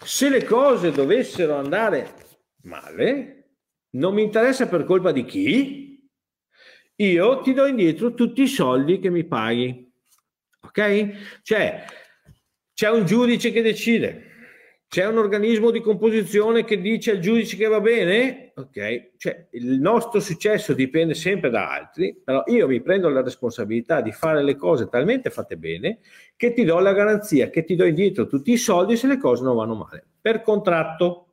Se 0.00 0.28
le 0.28 0.44
cose 0.44 0.92
dovessero 0.92 1.56
andare 1.56 2.14
male, 2.62 3.56
non 3.96 4.14
mi 4.14 4.22
interessa 4.22 4.68
per 4.68 4.84
colpa 4.84 5.10
di 5.10 5.24
chi, 5.24 6.08
io 6.94 7.40
ti 7.40 7.52
do 7.52 7.66
indietro 7.66 8.14
tutti 8.14 8.42
i 8.42 8.46
soldi 8.46 9.00
che 9.00 9.10
mi 9.10 9.24
paghi. 9.24 9.83
Ok? 10.64 11.40
Cioè, 11.42 11.84
c'è 12.72 12.90
un 12.90 13.04
giudice 13.06 13.50
che 13.52 13.62
decide 13.62 14.32
c'è 14.94 15.08
un 15.08 15.18
organismo 15.18 15.72
di 15.72 15.80
composizione 15.80 16.62
che 16.62 16.80
dice 16.80 17.10
al 17.10 17.18
giudice 17.18 17.56
che 17.56 17.66
va 17.66 17.80
bene? 17.80 18.52
Ok, 18.54 19.10
cioè 19.16 19.48
il 19.50 19.80
nostro 19.80 20.20
successo 20.20 20.72
dipende 20.72 21.14
sempre 21.14 21.50
da 21.50 21.68
altri, 21.68 22.16
però 22.22 22.44
io 22.46 22.68
mi 22.68 22.80
prendo 22.80 23.08
la 23.08 23.20
responsabilità 23.20 24.00
di 24.00 24.12
fare 24.12 24.44
le 24.44 24.54
cose 24.54 24.88
talmente 24.88 25.30
fatte 25.30 25.56
bene 25.56 25.98
che 26.36 26.52
ti 26.52 26.62
do 26.62 26.78
la 26.78 26.92
garanzia, 26.92 27.50
che 27.50 27.64
ti 27.64 27.74
do 27.74 27.84
indietro 27.84 28.28
tutti 28.28 28.52
i 28.52 28.56
soldi 28.56 28.96
se 28.96 29.08
le 29.08 29.18
cose 29.18 29.42
non 29.42 29.56
vanno 29.56 29.74
male, 29.74 30.06
per 30.20 30.42
contratto. 30.42 31.26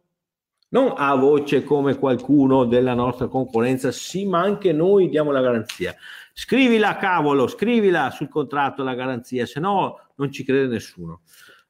Non 0.70 0.94
a 0.98 1.14
voce 1.14 1.64
come 1.64 1.98
qualcuno 1.98 2.64
della 2.64 2.96
nostra 2.96 3.28
concorrenza, 3.28 3.92
sì, 3.92 4.26
ma 4.26 4.40
anche 4.40 4.72
noi 4.72 5.08
diamo 5.08 5.30
la 5.30 5.42
garanzia. 5.42 5.94
Scrivila, 6.34 6.98
cavolo, 6.98 7.48
scrivila 7.48 8.10
sul 8.10 8.30
contratto 8.30 8.84
la 8.84 8.96
garanzia, 8.96 9.46
se 9.46 9.60
no 9.60 10.12
non 10.16 10.32
ci 10.32 10.44
crede 10.44 10.68
nessuno. 10.68 11.22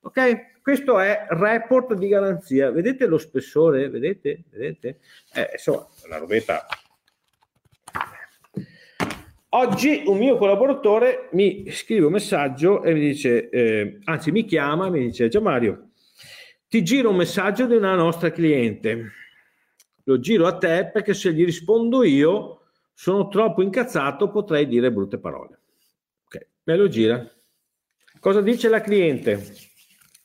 Ok? 0.02 0.62
Questo 0.62 1.00
è 1.00 1.26
report 1.30 1.94
di 1.96 2.08
garanzia. 2.08 2.72
Vedete 2.72 3.08
lo 3.08 3.18
spessore? 3.18 3.90
Vedete? 3.90 4.44
Vedete? 4.50 5.00
Eh, 5.34 5.50
insomma, 5.54 5.88
la 6.08 6.18
robetta. 6.18 6.68
Oggi 9.54 10.04
un 10.06 10.18
mio 10.18 10.38
collaboratore 10.38 11.28
mi 11.34 11.70
scrive 11.72 12.06
un 12.06 12.14
messaggio 12.14 12.84
e 12.84 12.94
mi 12.94 13.02
dice, 13.02 13.50
eh, 13.50 14.00
anzi 14.06 14.32
mi 14.32 14.46
chiama 14.46 14.88
e 14.88 14.90
mi 14.92 15.00
dice, 15.08 15.28
Già 15.28 15.42
Mario, 15.42 15.90
ti 16.70 16.84
giro 16.84 17.10
un 17.10 17.18
messaggio 17.18 17.66
di 17.66 17.76
una 17.76 17.96
nostra 17.96 18.32
cliente. 18.32 19.12
Lo 20.06 20.20
giro 20.20 20.48
a 20.48 20.58
te 20.58 20.90
perché 20.92 21.14
se 21.14 21.34
gli 21.34 21.44
rispondo 21.44 22.04
io 22.04 22.61
sono 23.02 23.30
troppo 23.30 23.64
incazzato, 23.64 24.30
potrei 24.30 24.68
dire 24.68 24.92
brutte 24.92 25.18
parole. 25.18 25.60
Ok, 26.26 26.48
me 26.66 26.76
lo 26.76 26.88
gira. 26.88 27.28
Cosa 28.20 28.42
dice 28.42 28.70
la 28.70 28.80
cliente? 28.80 29.44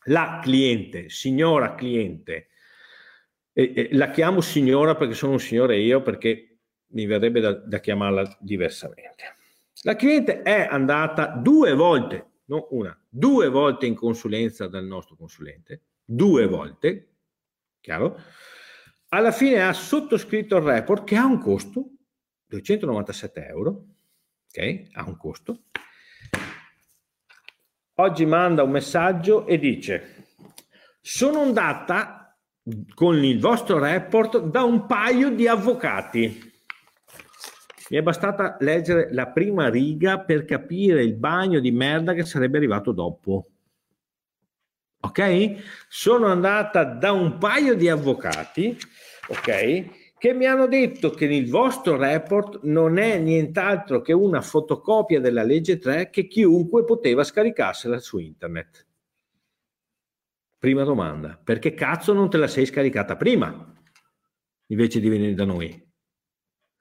La 0.08 0.40
cliente, 0.42 1.08
signora 1.08 1.74
cliente. 1.74 2.48
E, 3.54 3.72
e, 3.74 3.88
la 3.92 4.10
chiamo 4.10 4.42
signora 4.42 4.94
perché 4.94 5.14
sono 5.14 5.32
un 5.32 5.40
signore 5.40 5.78
io, 5.78 6.02
perché 6.02 6.58
mi 6.88 7.06
verrebbe 7.06 7.40
da, 7.40 7.52
da 7.52 7.80
chiamarla 7.80 8.36
diversamente. 8.40 9.36
La 9.84 9.96
cliente 9.96 10.42
è 10.42 10.68
andata 10.70 11.28
due 11.28 11.72
volte, 11.72 12.40
non 12.44 12.62
una, 12.72 12.94
due 13.08 13.48
volte 13.48 13.86
in 13.86 13.94
consulenza 13.94 14.68
dal 14.68 14.84
nostro 14.84 15.16
consulente, 15.16 15.80
due 16.04 16.46
volte, 16.46 17.08
chiaro? 17.80 18.20
Alla 19.08 19.32
fine 19.32 19.62
ha 19.62 19.72
sottoscritto 19.72 20.56
il 20.56 20.62
report 20.62 21.04
che 21.04 21.16
ha 21.16 21.24
un 21.24 21.40
costo 21.40 21.92
297 22.46 23.46
euro, 23.46 23.84
ok? 24.48 24.88
Ha 24.92 25.04
un 25.04 25.16
costo. 25.16 25.64
Oggi 27.94 28.26
manda 28.26 28.62
un 28.62 28.70
messaggio 28.70 29.46
e 29.46 29.58
dice: 29.58 30.26
Sono 31.00 31.40
andata 31.40 32.36
con 32.94 33.22
il 33.24 33.40
vostro 33.40 33.78
report 33.78 34.40
da 34.40 34.62
un 34.64 34.86
paio 34.86 35.30
di 35.30 35.46
avvocati. 35.46 36.54
Mi 37.88 37.96
è 37.98 38.02
bastata 38.02 38.56
leggere 38.60 39.12
la 39.12 39.28
prima 39.28 39.68
riga 39.68 40.18
per 40.18 40.44
capire 40.44 41.04
il 41.04 41.14
bagno 41.14 41.60
di 41.60 41.70
merda 41.70 42.14
che 42.14 42.24
sarebbe 42.24 42.56
arrivato 42.56 42.90
dopo. 42.90 43.46
Ok? 45.00 45.86
Sono 45.88 46.26
andata 46.26 46.82
da 46.82 47.12
un 47.12 47.38
paio 47.38 47.74
di 47.74 47.88
avvocati, 47.88 48.76
ok? 49.28 50.05
Che 50.18 50.32
mi 50.32 50.46
hanno 50.46 50.66
detto 50.66 51.10
che 51.10 51.26
il 51.26 51.50
vostro 51.50 51.96
report 51.96 52.60
non 52.62 52.98
è 52.98 53.18
nient'altro 53.18 54.00
che 54.00 54.12
una 54.12 54.40
fotocopia 54.40 55.20
della 55.20 55.42
legge 55.42 55.78
3 55.78 56.08
che 56.10 56.26
chiunque 56.26 56.84
poteva 56.84 57.22
scaricarsela 57.22 57.98
su 57.98 58.18
internet. 58.18 58.86
Prima 60.58 60.84
domanda, 60.84 61.38
perché 61.42 61.74
cazzo 61.74 62.14
non 62.14 62.30
te 62.30 62.38
la 62.38 62.48
sei 62.48 62.64
scaricata 62.64 63.16
prima 63.16 63.74
invece 64.68 65.00
di 65.00 65.08
venire 65.08 65.34
da 65.34 65.44
noi? 65.44 65.84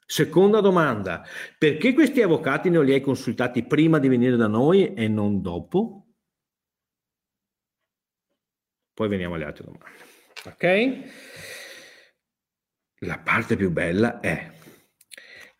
Seconda 0.07 0.61
domanda, 0.61 1.25
perché 1.57 1.93
questi 1.93 2.21
avvocati 2.21 2.69
non 2.69 2.85
li 2.85 2.93
hai 2.93 3.01
consultati 3.01 3.65
prima 3.65 3.99
di 3.99 4.07
venire 4.07 4.37
da 4.37 4.47
noi 4.47 4.93
e 4.93 5.07
non 5.07 5.41
dopo? 5.41 6.07
Poi 8.93 9.09
veniamo 9.09 9.35
alle 9.35 9.45
altre 9.45 9.65
domande. 9.65 9.85
Ok? 10.45 11.54
La 12.99 13.19
parte 13.19 13.55
più 13.55 13.71
bella 13.71 14.19
è 14.19 14.53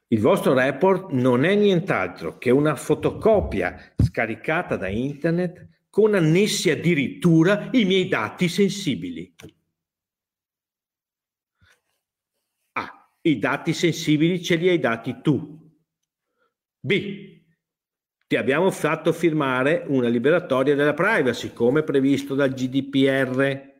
il 0.10 0.20
vostro 0.20 0.54
report 0.54 1.12
non 1.12 1.44
è 1.44 1.56
nient'altro 1.56 2.38
che 2.38 2.52
una 2.52 2.76
fotocopia 2.76 3.96
scaricata 3.98 4.78
da 4.78 4.88
internet 4.88 5.68
con 5.90 6.14
annessi 6.14 6.70
addirittura 6.70 7.70
i 7.72 7.86
miei 7.86 8.08
dati 8.08 8.48
sensibili. 8.48 9.34
A. 12.74 13.12
I 13.22 13.40
dati 13.40 13.74
sensibili 13.74 14.44
ce 14.44 14.56
li 14.56 14.70
hai 14.70 14.80
dati 14.80 15.22
tu. 15.22 15.60
B. 16.80 17.34
Ti 18.28 18.36
abbiamo 18.36 18.70
fatto 18.70 19.12
firmare 19.12 19.86
una 19.88 20.08
liberatoria 20.08 20.76
della 20.76 20.94
privacy 20.94 21.52
come 21.52 21.84
previsto 21.84 22.36
dal 22.36 22.54
GDPR 22.54 23.75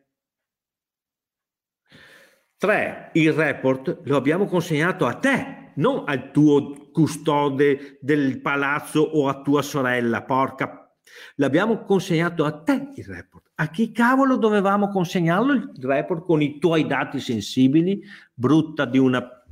3. 2.58 3.10
Il 3.14 3.32
report 3.32 4.00
lo 4.04 4.16
abbiamo 4.16 4.46
consegnato 4.46 5.06
a 5.06 5.14
te, 5.14 5.72
non 5.76 6.04
al 6.06 6.30
tuo 6.30 6.90
custode 6.90 7.98
del 8.00 8.40
palazzo 8.40 9.00
o 9.00 9.28
a 9.28 9.42
tua 9.42 9.62
sorella, 9.62 10.22
porca. 10.22 10.90
L'abbiamo 11.36 11.82
consegnato 11.84 12.44
a 12.44 12.62
te 12.62 12.90
il 12.94 13.04
report. 13.04 13.50
A 13.56 13.68
chi 13.68 13.92
cavolo 13.92 14.36
dovevamo 14.36 14.88
consegnarlo 14.88 15.52
il 15.52 15.72
report 15.80 16.24
con 16.24 16.42
i 16.42 16.58
tuoi 16.58 16.86
dati 16.86 17.20
sensibili, 17.20 18.02
brutta 18.32 18.84
di 18.84 18.98
una 18.98 19.44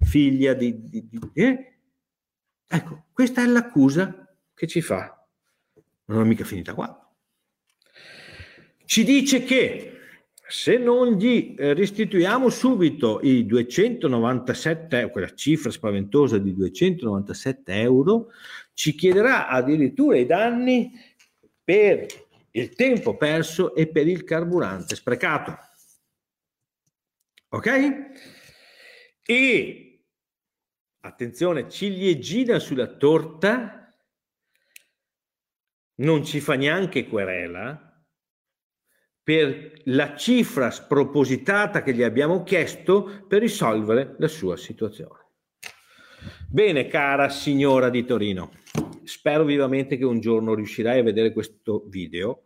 figlia 0.00 0.54
di... 0.54 0.88
di, 0.88 1.08
di 1.08 1.30
eh? 1.34 1.76
Ecco, 2.66 3.04
questa 3.12 3.42
è 3.42 3.46
l'accusa 3.46 4.34
che 4.54 4.66
ci 4.66 4.80
fa. 4.80 5.26
Non 6.06 6.22
è 6.22 6.24
mica 6.24 6.44
finita 6.44 6.74
qua. 6.74 6.96
Ci 8.84 9.04
dice 9.04 9.44
che 9.44 9.92
se 10.52 10.76
non 10.76 11.14
gli 11.14 11.54
eh, 11.58 11.72
restituiamo 11.72 12.50
subito 12.50 13.20
i 13.22 13.46
297, 13.46 15.10
quella 15.10 15.34
cifra 15.34 15.70
spaventosa 15.70 16.36
di 16.36 16.52
297 16.52 17.72
euro, 17.80 18.28
ci 18.74 18.94
chiederà 18.94 19.48
addirittura 19.48 20.18
i 20.18 20.26
danni 20.26 20.92
per 21.64 22.06
il 22.50 22.74
tempo 22.74 23.16
perso 23.16 23.74
e 23.74 23.88
per 23.88 24.06
il 24.06 24.24
carburante 24.24 24.94
sprecato. 24.94 25.56
Ok? 27.48 27.92
E 29.24 30.04
attenzione, 31.00 31.70
ciliegina 31.70 32.58
sulla 32.58 32.88
torta, 32.88 33.90
non 35.94 36.22
ci 36.26 36.40
fa 36.40 36.56
neanche 36.56 37.06
querela 37.06 37.91
per 39.22 39.80
la 39.84 40.16
cifra 40.16 40.70
spropositata 40.70 41.82
che 41.82 41.94
gli 41.94 42.02
abbiamo 42.02 42.42
chiesto 42.42 43.24
per 43.28 43.40
risolvere 43.40 44.16
la 44.18 44.28
sua 44.28 44.56
situazione. 44.56 45.20
Bene, 46.48 46.86
cara 46.86 47.28
signora 47.28 47.88
di 47.88 48.04
Torino, 48.04 48.52
spero 49.04 49.44
vivamente 49.44 49.96
che 49.96 50.04
un 50.04 50.20
giorno 50.20 50.54
riuscirai 50.54 50.98
a 50.98 51.02
vedere 51.02 51.32
questo 51.32 51.84
video 51.88 52.44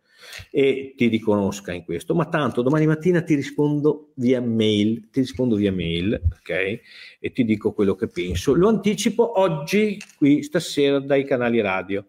e 0.51 0.95
ti 0.97 1.09
riconosca 1.09 1.73
in 1.73 1.85
questo, 1.85 2.15
ma 2.15 2.27
tanto 2.29 2.63
domani 2.63 2.87
mattina 2.87 3.23
ti 3.23 3.35
rispondo 3.35 4.13
via 4.17 4.41
mail, 4.41 5.09
ti 5.11 5.21
rispondo 5.21 5.57
via 5.57 5.73
mail, 5.73 6.21
ok? 6.39 6.81
E 7.19 7.33
ti 7.33 7.45
dico 7.45 7.73
quello 7.73 7.95
che 7.95 8.07
penso. 8.07 8.55
Lo 8.55 8.69
anticipo 8.69 9.41
oggi 9.41 10.01
qui 10.17 10.43
stasera 10.43 11.01
dai 11.01 11.25
canali 11.25 11.61
radio. 11.61 12.07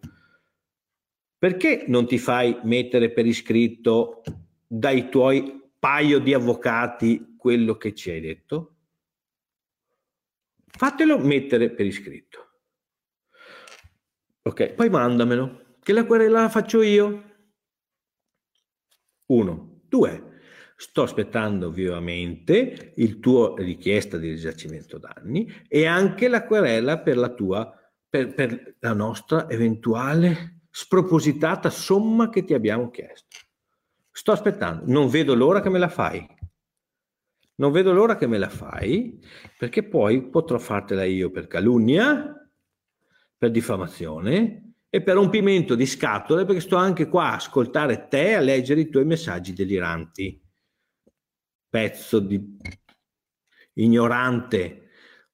Perché 1.38 1.84
non 1.86 2.06
ti 2.06 2.18
fai 2.18 2.58
mettere 2.64 3.10
per 3.10 3.24
iscritto 3.24 4.22
dai 4.68 5.08
tuoi 5.08 5.72
paio 5.78 6.18
di 6.18 6.34
avvocati 6.34 7.34
quello 7.38 7.76
che 7.76 7.94
ci 7.94 8.10
hai 8.10 8.20
detto? 8.20 8.76
Fatelo 10.66 11.18
mettere 11.18 11.70
per 11.70 11.86
iscritto. 11.86 12.46
Ok, 14.42 14.74
poi 14.74 14.90
mandamelo, 14.90 15.76
che 15.82 15.92
la 15.92 16.04
querela 16.04 16.42
la 16.42 16.48
faccio 16.48 16.82
io. 16.82 17.24
Uno. 19.26 19.80
Due. 19.88 20.26
Sto 20.76 21.02
aspettando 21.02 21.70
vivamente 21.70 22.92
il 22.96 23.18
tuo 23.18 23.56
richiesta 23.56 24.16
di 24.16 24.28
risarcimento 24.28 24.98
danni 24.98 25.50
e 25.66 25.86
anche 25.86 26.28
la 26.28 26.44
querela 26.44 27.00
per 27.00 27.16
la 27.16 27.34
tua, 27.34 27.74
per, 28.08 28.32
per 28.32 28.76
la 28.78 28.92
nostra 28.92 29.50
eventuale 29.50 30.60
spropositata 30.70 31.70
somma 31.70 32.28
che 32.28 32.44
ti 32.44 32.54
abbiamo 32.54 32.90
chiesto. 32.90 33.47
Sto 34.18 34.32
aspettando, 34.32 34.82
non 34.86 35.06
vedo 35.06 35.32
l'ora 35.32 35.60
che 35.60 35.70
me 35.70 35.78
la 35.78 35.88
fai. 35.88 36.26
Non 37.54 37.70
vedo 37.70 37.92
l'ora 37.92 38.16
che 38.16 38.26
me 38.26 38.36
la 38.36 38.48
fai, 38.48 39.24
perché 39.56 39.84
poi 39.84 40.28
potrò 40.28 40.58
fartela 40.58 41.04
io 41.04 41.30
per 41.30 41.46
calunnia, 41.46 42.34
per 43.36 43.52
diffamazione 43.52 44.72
e 44.88 45.02
per 45.02 45.14
rompimento 45.14 45.76
di 45.76 45.86
scatole, 45.86 46.44
perché 46.44 46.60
sto 46.60 46.74
anche 46.74 47.06
qua 47.06 47.26
a 47.26 47.34
ascoltare 47.34 48.08
te 48.08 48.34
a 48.34 48.40
leggere 48.40 48.80
i 48.80 48.88
tuoi 48.88 49.04
messaggi 49.04 49.52
deliranti. 49.52 50.42
Pezzo 51.68 52.18
di 52.18 52.56
ignorante 53.74 54.87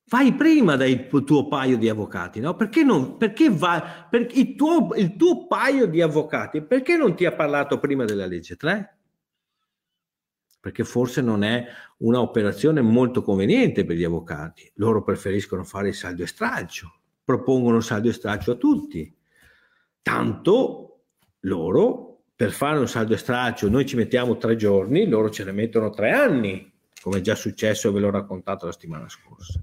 Vai 0.07 0.35
prima 0.35 0.77
dal 0.77 1.09
tuo 1.25 1.49
paio 1.49 1.79
di 1.79 1.89
avvocati, 1.89 2.39
no? 2.39 2.55
Perché 2.57 2.83
non, 2.83 3.17
perché 3.17 3.49
va, 3.49 4.07
per 4.09 4.29
il, 4.33 4.55
tuo, 4.55 4.95
il 4.97 5.17
tuo 5.17 5.47
paio 5.47 5.87
di 5.87 6.03
avvocati, 6.03 6.61
perché 6.63 6.97
non 6.97 7.17
ti 7.17 7.25
ha 7.25 7.33
parlato 7.33 7.79
prima 7.79 8.05
della 8.05 8.27
legge 8.27 8.57
3? 8.57 8.99
Perché 10.61 10.85
forse 10.85 11.23
non 11.23 11.43
è 11.43 11.67
un'operazione 11.99 12.83
molto 12.83 13.23
conveniente 13.23 13.85
per 13.87 13.97
gli 13.97 14.05
avvocati. 14.05 14.71
Loro 14.77 15.03
preferiscono 15.03 15.65
fare 15.65 15.89
il 15.89 15.95
saldo 15.95 16.23
e 16.23 16.27
straccio, 16.27 17.01
propongono 17.25 17.81
saldo 17.81 18.09
e 18.11 18.13
straccio 18.13 18.53
a 18.53 18.57
tutti. 18.57 19.15
Tanto 20.03 21.01
loro 21.41 22.25
per 22.37 22.53
fare 22.53 22.79
un 22.79 22.89
saldo 22.89 23.15
e 23.15 23.19
stralcio 23.19 23.71
noi 23.71 23.87
ci 23.87 23.97
mettiamo 23.97 24.37
tre 24.37 24.57
giorni, 24.57 25.09
loro 25.09 25.31
ce 25.31 25.45
ne 25.45 25.53
mettono 25.53 25.89
tre 25.91 26.11
anni, 26.13 26.71
come 27.01 27.19
è 27.19 27.21
già 27.23 27.35
successo 27.35 27.89
e 27.89 27.93
ve 27.93 28.01
l'ho 28.01 28.11
raccontato 28.11 28.67
la 28.67 28.73
settimana 28.73 29.09
scorsa. 29.09 29.61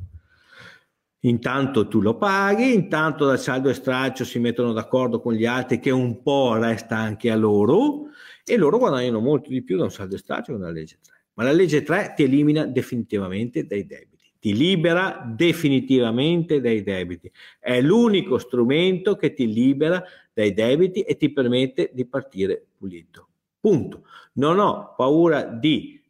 Intanto 1.23 1.87
tu 1.87 2.01
lo 2.01 2.17
paghi, 2.17 2.73
intanto 2.73 3.25
dal 3.25 3.39
saldo 3.39 3.69
e 3.69 3.75
stralcio 3.75 4.25
si 4.25 4.39
mettono 4.39 4.73
d'accordo 4.73 5.19
con 5.19 5.33
gli 5.33 5.45
altri 5.45 5.79
che 5.79 5.91
un 5.91 6.23
po' 6.23 6.55
resta 6.55 6.97
anche 6.97 7.29
a 7.29 7.35
loro 7.35 8.07
e 8.43 8.57
loro 8.57 8.79
guadagnano 8.79 9.19
molto 9.19 9.51
di 9.51 9.61
più 9.61 9.77
da 9.77 9.83
un 9.83 9.91
saldo 9.91 10.15
e 10.15 10.17
stralcio 10.17 10.53
che 10.53 10.57
da 10.57 10.65
una 10.65 10.73
legge 10.73 10.97
3. 10.99 11.13
Ma 11.33 11.43
la 11.43 11.51
legge 11.51 11.83
3 11.83 12.13
ti 12.15 12.23
elimina 12.23 12.65
definitivamente 12.65 13.67
dai 13.67 13.85
debiti, 13.85 14.31
ti 14.39 14.55
libera 14.55 15.23
definitivamente 15.35 16.59
dai 16.59 16.81
debiti. 16.81 17.31
È 17.59 17.79
l'unico 17.81 18.39
strumento 18.39 19.15
che 19.15 19.33
ti 19.33 19.45
libera 19.45 20.03
dai 20.33 20.53
debiti 20.55 21.01
e 21.01 21.17
ti 21.17 21.31
permette 21.31 21.91
di 21.93 22.07
partire 22.07 22.65
pulito. 22.75 23.27
Punto. 23.59 24.05
Non 24.33 24.57
ho 24.57 24.95
paura 24.97 25.43
di 25.43 26.01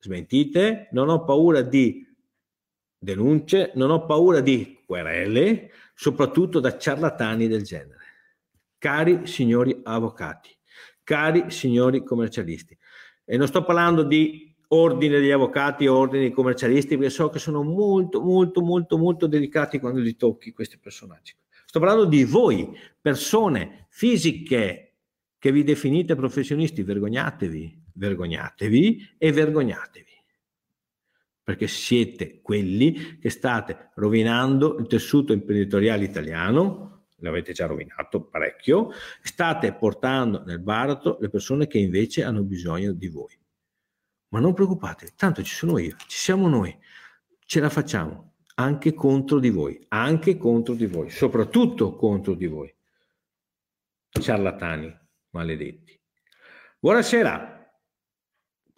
smentite, 0.00 0.88
non 0.90 1.10
ho 1.10 1.22
paura 1.22 1.62
di 1.62 2.07
denunce, 2.98 3.72
non 3.74 3.90
ho 3.90 4.04
paura 4.04 4.40
di 4.40 4.82
querele, 4.84 5.70
soprattutto 5.94 6.60
da 6.60 6.76
ciarlatani 6.76 7.46
del 7.46 7.62
genere. 7.62 7.96
Cari 8.78 9.26
signori 9.26 9.78
avvocati, 9.84 10.50
cari 11.02 11.50
signori 11.50 12.02
commercialisti, 12.02 12.76
e 13.24 13.36
non 13.36 13.46
sto 13.46 13.64
parlando 13.64 14.02
di 14.02 14.54
ordine 14.68 15.20
degli 15.20 15.30
avvocati 15.30 15.86
o 15.86 15.96
ordine 15.96 16.30
commercialisti, 16.30 16.96
perché 16.96 17.10
so 17.10 17.28
che 17.30 17.38
sono 17.38 17.62
molto, 17.62 18.20
molto, 18.20 18.60
molto, 18.60 18.98
molto 18.98 19.26
delicati 19.26 19.78
quando 19.78 20.00
li 20.00 20.16
tocchi 20.16 20.52
questi 20.52 20.78
personaggi. 20.78 21.34
Sto 21.64 21.80
parlando 21.80 22.04
di 22.04 22.24
voi, 22.24 22.70
persone 23.00 23.86
fisiche 23.90 24.94
che 25.38 25.52
vi 25.52 25.62
definite 25.62 26.14
professionisti, 26.14 26.82
vergognatevi, 26.82 27.84
vergognatevi 27.94 29.16
e 29.18 29.32
vergognatevi 29.32 30.07
perché 31.48 31.66
siete 31.66 32.42
quelli 32.42 33.16
che 33.16 33.30
state 33.30 33.92
rovinando 33.94 34.76
il 34.76 34.86
tessuto 34.86 35.32
imprenditoriale 35.32 36.04
italiano, 36.04 37.06
l'avete 37.20 37.54
già 37.54 37.64
rovinato 37.64 38.20
parecchio, 38.20 38.90
state 39.22 39.72
portando 39.72 40.44
nel 40.44 40.58
baratro 40.58 41.16
le 41.18 41.30
persone 41.30 41.66
che 41.66 41.78
invece 41.78 42.22
hanno 42.22 42.42
bisogno 42.42 42.92
di 42.92 43.08
voi. 43.08 43.34
Ma 44.28 44.40
non 44.40 44.52
preoccupatevi, 44.52 45.12
tanto 45.16 45.42
ci 45.42 45.54
sono 45.54 45.78
io, 45.78 45.96
ci 46.06 46.18
siamo 46.18 46.48
noi, 46.48 46.78
ce 47.46 47.60
la 47.60 47.70
facciamo 47.70 48.34
anche 48.56 48.92
contro 48.92 49.38
di 49.38 49.48
voi, 49.48 49.82
anche 49.88 50.36
contro 50.36 50.74
di 50.74 50.84
voi, 50.84 51.08
soprattutto 51.08 51.96
contro 51.96 52.34
di 52.34 52.46
voi. 52.46 52.70
Ciarlatani, 54.10 54.94
maledetti. 55.30 55.98
Buonasera, 56.78 57.72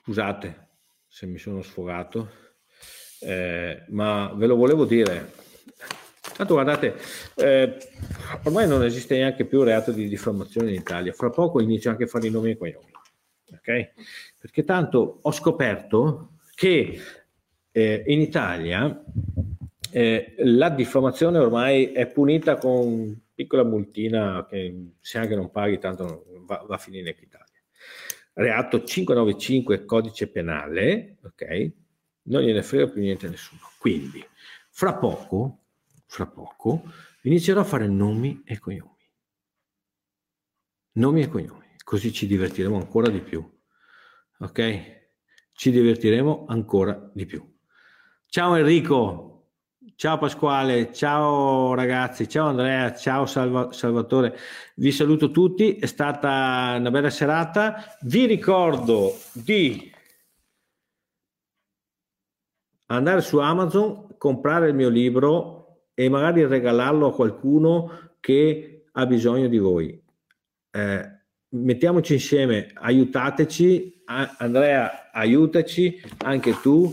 scusate 0.03 0.68
se 1.09 1.27
mi 1.27 1.39
sono 1.39 1.62
sfogato 1.62 2.49
eh, 3.21 3.85
ma 3.89 4.33
ve 4.35 4.47
lo 4.47 4.57
volevo 4.57 4.85
dire. 4.85 5.39
Tanto 6.37 6.55
guardate, 6.55 6.95
eh, 7.37 7.77
ormai 8.45 8.66
non 8.66 8.85
esiste 8.85 9.16
neanche 9.16 9.45
più 9.45 9.62
reato 9.62 9.93
di 9.93 10.09
diffamazione 10.09 10.71
in 10.71 10.77
Italia, 10.77 11.12
fra 11.12 11.31
poco 11.31 11.61
inizio 11.61 11.91
anche 11.91 12.05
a 12.05 12.07
fare 12.07 12.29
i 12.29 12.31
nomi 12.31 12.51
e 12.51 12.57
cognomi, 12.57 12.91
ok? 13.53 13.93
Perché 14.41 14.64
tanto 14.64 15.18
ho 15.23 15.33
scoperto 15.33 16.37
che 16.55 16.99
eh, 17.73 18.05
in 18.07 18.21
Italia 18.21 19.05
eh, 19.91 20.35
la 20.39 20.71
diffamazione 20.71 21.39
ormai 21.39 21.93
è 21.93 22.07
punita 22.07 22.57
con 22.57 23.18
piccola 23.35 23.64
multina 23.64 24.47
che 24.49 24.93
se 25.01 25.18
anche 25.18 25.35
non 25.35 25.51
paghi 25.51 25.79
tanto 25.79 26.25
va, 26.47 26.64
va 26.66 26.75
a 26.75 26.79
finire 26.79 27.11
in 27.11 27.16
Italia. 27.23 27.47
Reato 28.33 28.85
595 28.85 29.85
codice 29.85 30.29
penale, 30.29 31.16
ok? 31.23 31.73
Non 32.25 32.43
gliene 32.43 32.62
frega 32.62 32.89
più 32.89 33.01
niente 33.01 33.27
a 33.27 33.31
nessuno. 33.31 33.61
Quindi, 33.79 34.25
fra 34.71 34.95
poco, 34.95 35.64
fra 36.07 36.27
poco, 36.27 36.83
inizierò 37.23 37.61
a 37.61 37.64
fare 37.64 37.87
nomi 37.87 38.43
e 38.45 38.59
cognomi. 38.59 38.99
Nomi 40.93 41.23
e 41.23 41.29
cognomi, 41.29 41.66
così 41.85 42.12
ci 42.12 42.27
divertiremo 42.27 42.77
ancora 42.77 43.09
di 43.09 43.21
più. 43.21 43.49
Ok? 44.41 44.99
Ci 45.53 45.71
divertiremo 45.71 46.47
ancora 46.49 47.11
di 47.14 47.27
più. 47.27 47.47
Ciao 48.27 48.55
Enrico, 48.55 49.51
ciao 49.97 50.18
Pasquale, 50.18 50.93
ciao 50.93 51.75
ragazzi, 51.75 52.29
ciao 52.29 52.49
Andrea, 52.49 52.95
ciao 52.95 53.27
Salva- 53.27 53.73
Salvatore. 53.73 54.37
Vi 54.77 54.93
saluto 54.93 55.31
tutti, 55.31 55.77
è 55.77 55.87
stata 55.87 56.77
una 56.79 56.91
bella 56.91 57.11
serata. 57.11 57.97
Vi 58.03 58.27
ricordo 58.27 59.14
di 59.33 59.93
andare 62.97 63.20
su 63.20 63.38
Amazon, 63.38 64.16
comprare 64.18 64.68
il 64.68 64.74
mio 64.74 64.88
libro 64.88 65.86
e 65.95 66.09
magari 66.09 66.45
regalarlo 66.47 67.09
a 67.09 67.14
qualcuno 67.14 68.12
che 68.20 68.84
ha 68.93 69.07
bisogno 69.07 69.49
di 69.49 69.59
voi. 69.59 70.03
Eh, 70.70 71.18
mettiamoci 71.51 72.14
insieme, 72.14 72.70
aiutateci, 72.74 74.03
Andrea 74.38 75.11
aiutaci, 75.12 76.01
anche 76.18 76.59
tu. 76.61 76.93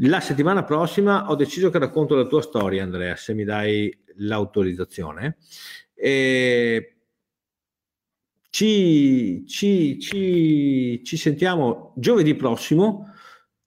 La 0.00 0.20
settimana 0.20 0.64
prossima 0.64 1.30
ho 1.30 1.36
deciso 1.36 1.70
che 1.70 1.78
racconto 1.78 2.14
la 2.14 2.26
tua 2.26 2.42
storia, 2.42 2.82
Andrea, 2.82 3.16
se 3.16 3.32
mi 3.32 3.44
dai 3.44 3.96
l'autorizzazione. 4.16 5.38
E 5.94 6.96
ci, 8.50 9.46
ci, 9.46 9.98
ci, 10.00 11.02
ci 11.04 11.16
sentiamo 11.16 11.92
giovedì 11.96 12.34
prossimo 12.34 13.12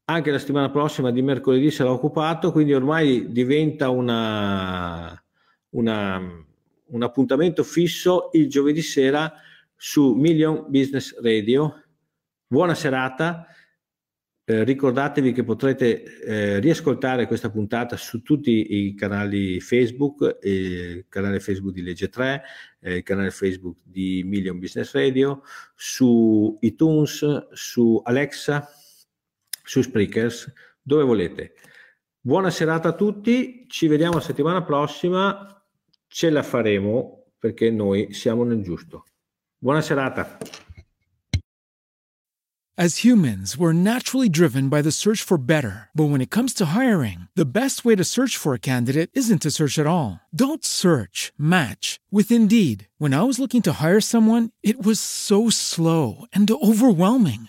anche 0.09 0.31
la 0.31 0.39
settimana 0.39 0.71
prossima 0.71 1.11
di 1.11 1.21
mercoledì 1.21 1.69
sarà 1.69 1.91
occupato, 1.91 2.51
quindi 2.51 2.73
ormai 2.73 3.31
diventa 3.31 3.89
una, 3.89 5.23
una, 5.69 6.45
un 6.85 7.03
appuntamento 7.03 7.63
fisso 7.63 8.29
il 8.33 8.49
giovedì 8.49 8.81
sera 8.81 9.31
su 9.75 10.13
Million 10.15 10.65
Business 10.67 11.19
Radio. 11.21 11.83
Buona 12.47 12.73
serata. 12.73 13.45
Eh, 14.45 14.63
ricordatevi 14.63 15.31
che 15.31 15.43
potrete 15.43 16.01
eh, 16.03 16.59
riascoltare 16.59 17.27
questa 17.27 17.51
puntata 17.51 17.95
su 17.95 18.23
tutti 18.23 18.87
i 18.87 18.95
canali 18.95 19.59
Facebook, 19.59 20.39
il 20.41 21.05
canale 21.07 21.39
Facebook 21.39 21.75
di 21.75 21.83
Legge 21.83 22.09
3, 22.09 22.41
eh, 22.79 22.95
il 22.95 23.03
canale 23.03 23.29
Facebook 23.29 23.77
di 23.83 24.23
Million 24.25 24.57
Business 24.57 24.91
Radio, 24.93 25.43
su 25.75 26.57
iTunes, 26.61 27.49
su 27.51 28.01
Alexa 28.03 28.67
su 29.69 30.51
dove 30.81 31.03
volete. 31.03 31.53
Buona 32.19 32.49
serata 32.49 32.89
a 32.89 32.93
tutti, 32.93 33.65
ci 33.67 33.87
vediamo 33.87 34.15
la 34.15 34.21
settimana 34.21 34.63
prossima, 34.63 35.63
ce 36.07 36.29
la 36.31 36.41
faremo 36.41 37.33
perché 37.37 37.69
noi 37.69 38.11
siamo 38.13 38.43
nel 38.43 38.61
giusto. 38.61 39.05
Buona 39.57 39.81
serata. 39.81 40.37
As 42.75 43.03
humans, 43.03 43.57
we're 43.57 43.73
naturally 43.73 44.29
driven 44.29 44.69
by 44.69 44.81
the 44.81 44.91
search 44.91 45.21
for 45.21 45.37
better. 45.37 45.89
But 45.93 46.09
when 46.09 46.21
it 46.21 46.29
comes 46.29 46.53
to 46.53 46.67
hiring, 46.67 47.27
the 47.35 47.45
best 47.45 47.83
way 47.83 47.93
to 47.93 48.05
search 48.05 48.37
for 48.37 48.53
a 48.53 48.59
candidate 48.59 49.09
isn't 49.13 49.41
to 49.41 49.51
search 49.51 49.77
at 49.77 49.85
all. 49.85 50.21
Don't 50.33 50.63
search, 50.63 51.33
match 51.37 51.99
with 52.09 52.31
Indeed. 52.31 52.87
When 52.97 53.13
I 53.13 53.23
was 53.23 53.37
looking 53.37 53.61
to 53.63 53.83
hire 53.83 53.99
someone, 53.99 54.51
it 54.63 54.81
was 54.81 55.01
so 55.01 55.49
slow 55.49 56.25
and 56.31 56.49
overwhelming. 56.49 57.48